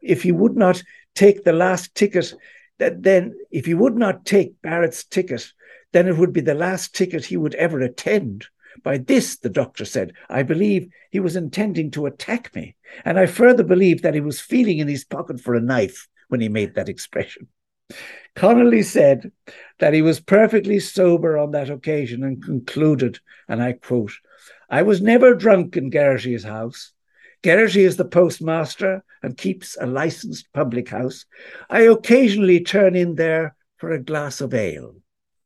if 0.03 0.21
he 0.21 0.31
would 0.31 0.55
not 0.55 0.83
take 1.15 1.43
the 1.43 1.53
last 1.53 1.95
ticket, 1.95 2.35
that 2.77 3.01
then 3.01 3.33
if 3.49 3.65
he 3.65 3.73
would 3.73 3.95
not 3.95 4.23
take 4.23 4.61
Barrett's 4.61 5.03
ticket, 5.03 5.51
then 5.93 6.07
it 6.07 6.15
would 6.15 6.31
be 6.31 6.41
the 6.41 6.53
last 6.53 6.93
ticket 6.93 7.25
he 7.25 7.37
would 7.37 7.55
ever 7.55 7.79
attend. 7.79 8.45
By 8.83 8.97
this, 8.97 9.37
the 9.37 9.49
doctor 9.49 9.85
said, 9.85 10.13
I 10.29 10.43
believe 10.43 10.89
he 11.11 11.19
was 11.19 11.35
intending 11.35 11.91
to 11.91 12.05
attack 12.05 12.53
me, 12.55 12.75
and 13.03 13.17
I 13.19 13.25
further 13.25 13.63
believe 13.63 14.01
that 14.01 14.13
he 14.13 14.21
was 14.21 14.39
feeling 14.39 14.79
in 14.79 14.87
his 14.87 15.05
pocket 15.05 15.39
for 15.39 15.55
a 15.55 15.61
knife 15.61 16.07
when 16.27 16.41
he 16.41 16.49
made 16.49 16.75
that 16.75 16.89
expression. 16.89 17.47
Connolly 18.35 18.83
said 18.83 19.31
that 19.79 19.93
he 19.93 20.01
was 20.01 20.19
perfectly 20.19 20.79
sober 20.79 21.37
on 21.37 21.51
that 21.51 21.69
occasion 21.69 22.23
and 22.23 22.43
concluded, 22.43 23.19
and 23.47 23.61
I 23.61 23.73
quote, 23.73 24.13
I 24.69 24.81
was 24.81 25.01
never 25.01 25.35
drunk 25.35 25.77
in 25.77 25.91
Geraghty's 25.91 26.43
house. 26.43 26.91
Geraghty 27.43 27.83
is 27.83 27.97
the 27.97 28.05
postmaster 28.05 29.03
and 29.21 29.37
keeps 29.37 29.77
a 29.79 29.85
licensed 29.85 30.51
public 30.53 30.89
house. 30.89 31.25
I 31.69 31.81
occasionally 31.81 32.61
turn 32.61 32.95
in 32.95 33.15
there 33.15 33.55
for 33.77 33.91
a 33.91 34.01
glass 34.01 34.41
of 34.41 34.53
ale. 34.53 34.95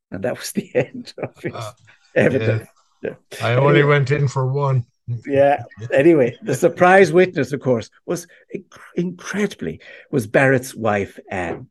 And 0.10 0.24
that 0.24 0.38
was 0.38 0.52
the 0.54 0.72
end 0.76 1.14
of 1.18 1.38
his 1.42 1.54
uh, 1.54 1.74
evidence. 2.16 2.62
Yeah. 2.62 2.79
Yeah. 3.02 3.16
I 3.42 3.54
only 3.54 3.80
anyway, 3.80 3.90
went 3.90 4.12
in 4.12 4.28
for 4.28 4.46
one. 4.52 4.86
Yeah. 5.26 5.64
Anyway, 5.92 6.38
the 6.42 6.56
surprise 6.56 7.12
witness, 7.12 7.52
of 7.54 7.62
course, 7.62 7.90
was 8.06 8.28
incredibly 8.96 9.82
was 10.12 10.28
Barrett's 10.28 10.76
wife, 10.76 11.20
Anne. 11.30 11.68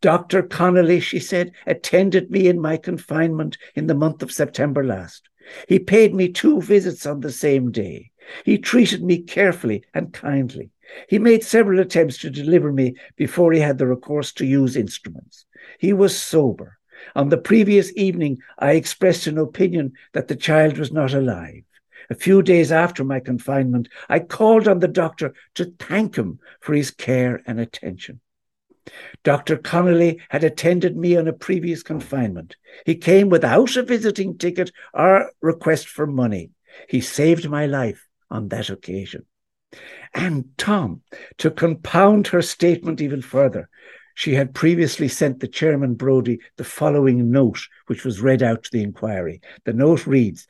Dr. 0.00 0.42
Connolly, 0.42 1.00
she 1.00 1.18
said, 1.18 1.52
attended 1.66 2.30
me 2.30 2.48
in 2.48 2.60
my 2.60 2.76
confinement 2.76 3.56
in 3.74 3.86
the 3.86 3.94
month 3.94 4.22
of 4.22 4.32
September 4.32 4.84
last. 4.84 5.28
He 5.68 5.78
paid 5.78 6.14
me 6.14 6.28
two 6.28 6.60
visits 6.60 7.06
on 7.06 7.20
the 7.20 7.32
same 7.32 7.70
day. 7.70 8.10
He 8.44 8.58
treated 8.58 9.02
me 9.02 9.18
carefully 9.22 9.84
and 9.94 10.12
kindly. 10.12 10.70
He 11.08 11.18
made 11.18 11.44
several 11.44 11.80
attempts 11.80 12.18
to 12.18 12.30
deliver 12.30 12.72
me 12.72 12.96
before 13.16 13.52
he 13.52 13.60
had 13.60 13.78
the 13.78 13.86
recourse 13.86 14.32
to 14.34 14.46
use 14.46 14.76
instruments. 14.76 15.46
He 15.78 15.92
was 15.92 16.16
sober. 16.16 16.78
On 17.14 17.28
the 17.28 17.38
previous 17.38 17.92
evening, 17.96 18.38
I 18.58 18.72
expressed 18.72 19.26
an 19.26 19.38
opinion 19.38 19.92
that 20.12 20.28
the 20.28 20.36
child 20.36 20.78
was 20.78 20.92
not 20.92 21.14
alive. 21.14 21.62
A 22.10 22.14
few 22.14 22.42
days 22.42 22.70
after 22.70 23.04
my 23.04 23.20
confinement, 23.20 23.88
I 24.08 24.20
called 24.20 24.68
on 24.68 24.80
the 24.80 24.88
doctor 24.88 25.34
to 25.54 25.72
thank 25.78 26.16
him 26.16 26.38
for 26.60 26.74
his 26.74 26.90
care 26.90 27.42
and 27.46 27.58
attention. 27.58 28.20
Dr. 29.22 29.56
Connolly 29.56 30.20
had 30.28 30.44
attended 30.44 30.96
me 30.96 31.16
on 31.16 31.26
a 31.26 31.32
previous 31.32 31.82
confinement. 31.82 32.56
He 32.84 32.94
came 32.96 33.30
without 33.30 33.76
a 33.76 33.82
visiting 33.82 34.36
ticket 34.36 34.70
or 34.92 35.32
request 35.40 35.88
for 35.88 36.06
money. 36.06 36.50
He 36.88 37.00
saved 37.00 37.48
my 37.48 37.66
life 37.66 38.06
on 38.30 38.48
that 38.48 38.68
occasion. 38.68 39.24
And 40.12 40.50
Tom, 40.58 41.02
to 41.38 41.50
compound 41.50 42.28
her 42.28 42.42
statement 42.42 43.00
even 43.00 43.22
further, 43.22 43.68
she 44.14 44.34
had 44.34 44.54
previously 44.54 45.08
sent 45.08 45.40
the 45.40 45.48
chairman 45.48 45.94
Brodie 45.94 46.40
the 46.56 46.64
following 46.64 47.30
note, 47.30 47.66
which 47.86 48.04
was 48.04 48.20
read 48.20 48.42
out 48.42 48.62
to 48.64 48.70
the 48.72 48.82
inquiry. 48.82 49.40
The 49.64 49.72
note 49.72 50.06
reads 50.06 50.46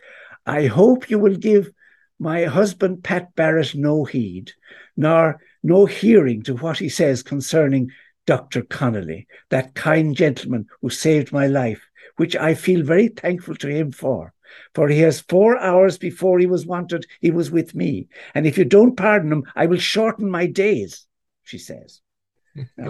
I 0.47 0.67
hope 0.67 1.09
you 1.09 1.19
will 1.19 1.37
give 1.37 1.71
my 2.19 2.45
husband 2.45 3.03
Pat 3.03 3.35
Barrett 3.35 3.75
no 3.75 4.05
heed, 4.05 4.53
nor 4.97 5.41
no 5.63 5.87
hearing 5.87 6.43
to 6.43 6.55
what 6.55 6.79
he 6.79 6.89
says 6.89 7.23
concerning 7.23 7.91
Dr. 8.27 8.63
Connolly, 8.63 9.27
that 9.49 9.75
kind 9.75 10.15
gentleman 10.15 10.67
who 10.81 10.91
saved 10.91 11.33
my 11.33 11.47
life, 11.47 11.89
which 12.17 12.37
I 12.37 12.55
feel 12.55 12.85
very 12.85 13.09
thankful 13.09 13.57
to 13.57 13.69
him 13.69 13.93
for. 13.93 14.33
For 14.75 14.89
he 14.89 15.01
has 15.01 15.21
four 15.21 15.59
hours 15.59 15.99
before 15.99 16.39
he 16.39 16.47
was 16.47 16.67
wanted, 16.67 17.07
he 17.21 17.31
was 17.31 17.51
with 17.51 17.75
me. 17.75 18.09
And 18.35 18.47
if 18.47 18.57
you 18.57 18.65
don't 18.65 18.97
pardon 18.97 19.33
him, 19.33 19.45
I 19.57 19.67
will 19.67 19.79
shorten 19.79 20.31
my 20.31 20.47
days, 20.47 21.07
she 21.43 21.59
says. 21.59 22.01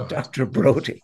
Dr. 0.08 0.46
Brodie, 0.46 1.02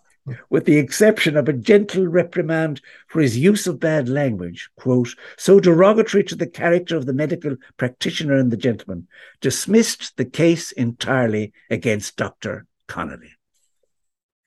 with 0.50 0.64
the 0.64 0.78
exception 0.78 1.36
of 1.36 1.48
a 1.48 1.52
gentle 1.52 2.06
reprimand 2.06 2.80
for 3.08 3.20
his 3.20 3.38
use 3.38 3.66
of 3.66 3.80
bad 3.80 4.08
language, 4.08 4.68
quote, 4.76 5.14
so 5.36 5.60
derogatory 5.60 6.24
to 6.24 6.34
the 6.34 6.46
character 6.46 6.96
of 6.96 7.06
the 7.06 7.12
medical 7.12 7.56
practitioner 7.76 8.36
and 8.36 8.50
the 8.50 8.56
gentleman, 8.56 9.08
dismissed 9.40 10.16
the 10.16 10.24
case 10.24 10.72
entirely 10.72 11.52
against 11.70 12.16
Dr. 12.16 12.66
Connolly. 12.86 13.32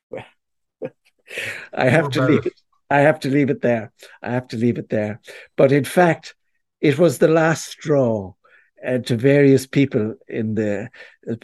Well, 0.10 0.26
I 1.74 1.90
have 1.90 2.10
to 2.12 2.22
leave 2.26 2.46
it. 2.46 2.54
I 2.90 3.00
have 3.00 3.20
to 3.22 3.30
leave 3.30 3.50
it 3.50 3.62
there. 3.62 3.92
I 4.22 4.32
have 4.32 4.48
to 4.50 4.58
leave 4.58 4.78
it 4.78 4.90
there. 4.90 5.20
But 5.56 5.72
in 5.72 5.84
fact, 5.84 6.36
it 6.80 7.00
was 7.00 7.18
the 7.18 7.28
last 7.28 7.66
straw 7.66 8.34
uh, 8.86 9.00
to 9.00 9.16
various 9.16 9.66
people 9.66 10.16
in 10.28 10.54
the 10.54 10.90
uh, 11.30 11.36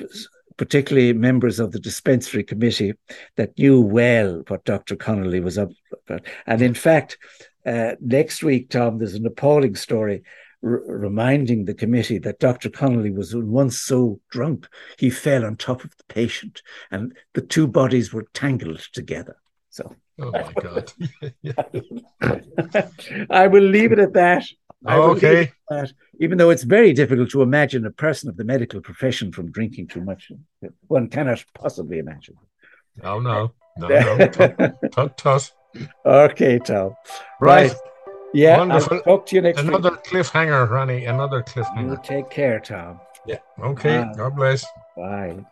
particularly 0.60 1.13
members 1.13 1.58
of 1.58 1.72
the 1.72 1.80
dispensary 1.80 2.43
committee 2.43 2.93
that 3.38 3.58
knew 3.58 3.80
well 3.80 4.43
what 4.50 4.65
Dr. 4.65 4.98
Connolly 4.98 5.39
was 5.39 5.58
up 5.58 5.69
about. 6.06 6.26
And 6.45 6.62
in 6.62 6.74
fact, 6.74 7.17
uh, 7.65 7.93
next 8.02 8.43
week, 8.43 8.69
Tom, 8.69 8.98
there's 8.98 9.13
an 9.13 9.26
appalling 9.26 9.76
story 9.76 10.22
r- 10.62 10.82
reminding 10.86 11.63
the 11.63 11.74
committee 11.74 12.17
that 12.19 12.39
Dr. 12.39 12.69
Connolly 12.69 13.10
was 13.10 13.34
once 13.34 13.80
so 13.80 14.19
drunk 14.32 14.67
he 14.98 15.10
fell 15.10 15.45
on 15.45 15.56
top 15.56 15.86
of 15.86 15.95
the 15.95 16.04
patient 16.10 16.62
and 16.91 17.15
the 17.36 17.41
two 17.41 17.65
bodies 17.65 18.12
were 18.12 18.26
tangled 18.34 18.86
together. 18.91 19.38
So. 19.69 19.95
Oh 20.19 20.32
my 20.32 20.54
God. 20.62 20.91
I 23.30 23.48
will 23.48 23.63
leave 23.63 23.93
it 23.93 24.00
at 24.00 24.12
that. 24.12 24.43
Okay. 24.88 25.52
That, 25.70 25.92
even 26.20 26.38
though 26.38 26.50
it's 26.50 26.63
very 26.63 26.94
difficult 26.94 27.30
to 27.32 27.42
imagine 27.42 27.86
a 27.86 27.92
person 27.92 28.30
of 28.30 28.38
the 28.38 28.44
medical 28.44 28.82
profession 28.82 29.32
from 29.32 29.52
drinking 29.52 29.88
too 29.88 30.02
much, 30.02 30.32
one 30.88 31.10
cannot 31.10 31.44
possibly 31.54 32.00
imagine. 32.00 32.36
Oh 33.04 33.20
no, 33.20 33.54
no, 33.78 33.88
no, 33.88 34.28
tut, 34.30 35.18
tut, 35.18 35.52
Okay, 36.06 36.60
Tom. 36.60 36.96
Right. 37.39 37.72
right. 37.72 37.76
Yeah, 38.34 38.58
Wonderful. 38.58 38.98
I'll 38.98 39.04
talk 39.04 39.26
to 39.28 39.36
you 39.36 39.42
next 39.42 39.60
Another 39.62 39.92
week. 39.92 40.04
cliffhanger, 40.04 40.70
Ronnie. 40.70 41.06
Another 41.06 41.42
cliffhanger. 41.42 41.92
You 41.92 42.00
take 42.04 42.30
care, 42.30 42.60
Tom. 42.60 43.00
Yeah. 43.26 43.39
Okay. 43.62 44.04
Bye. 44.04 44.13
God 44.15 44.36
bless. 44.36 44.65
Bye. 44.96 45.46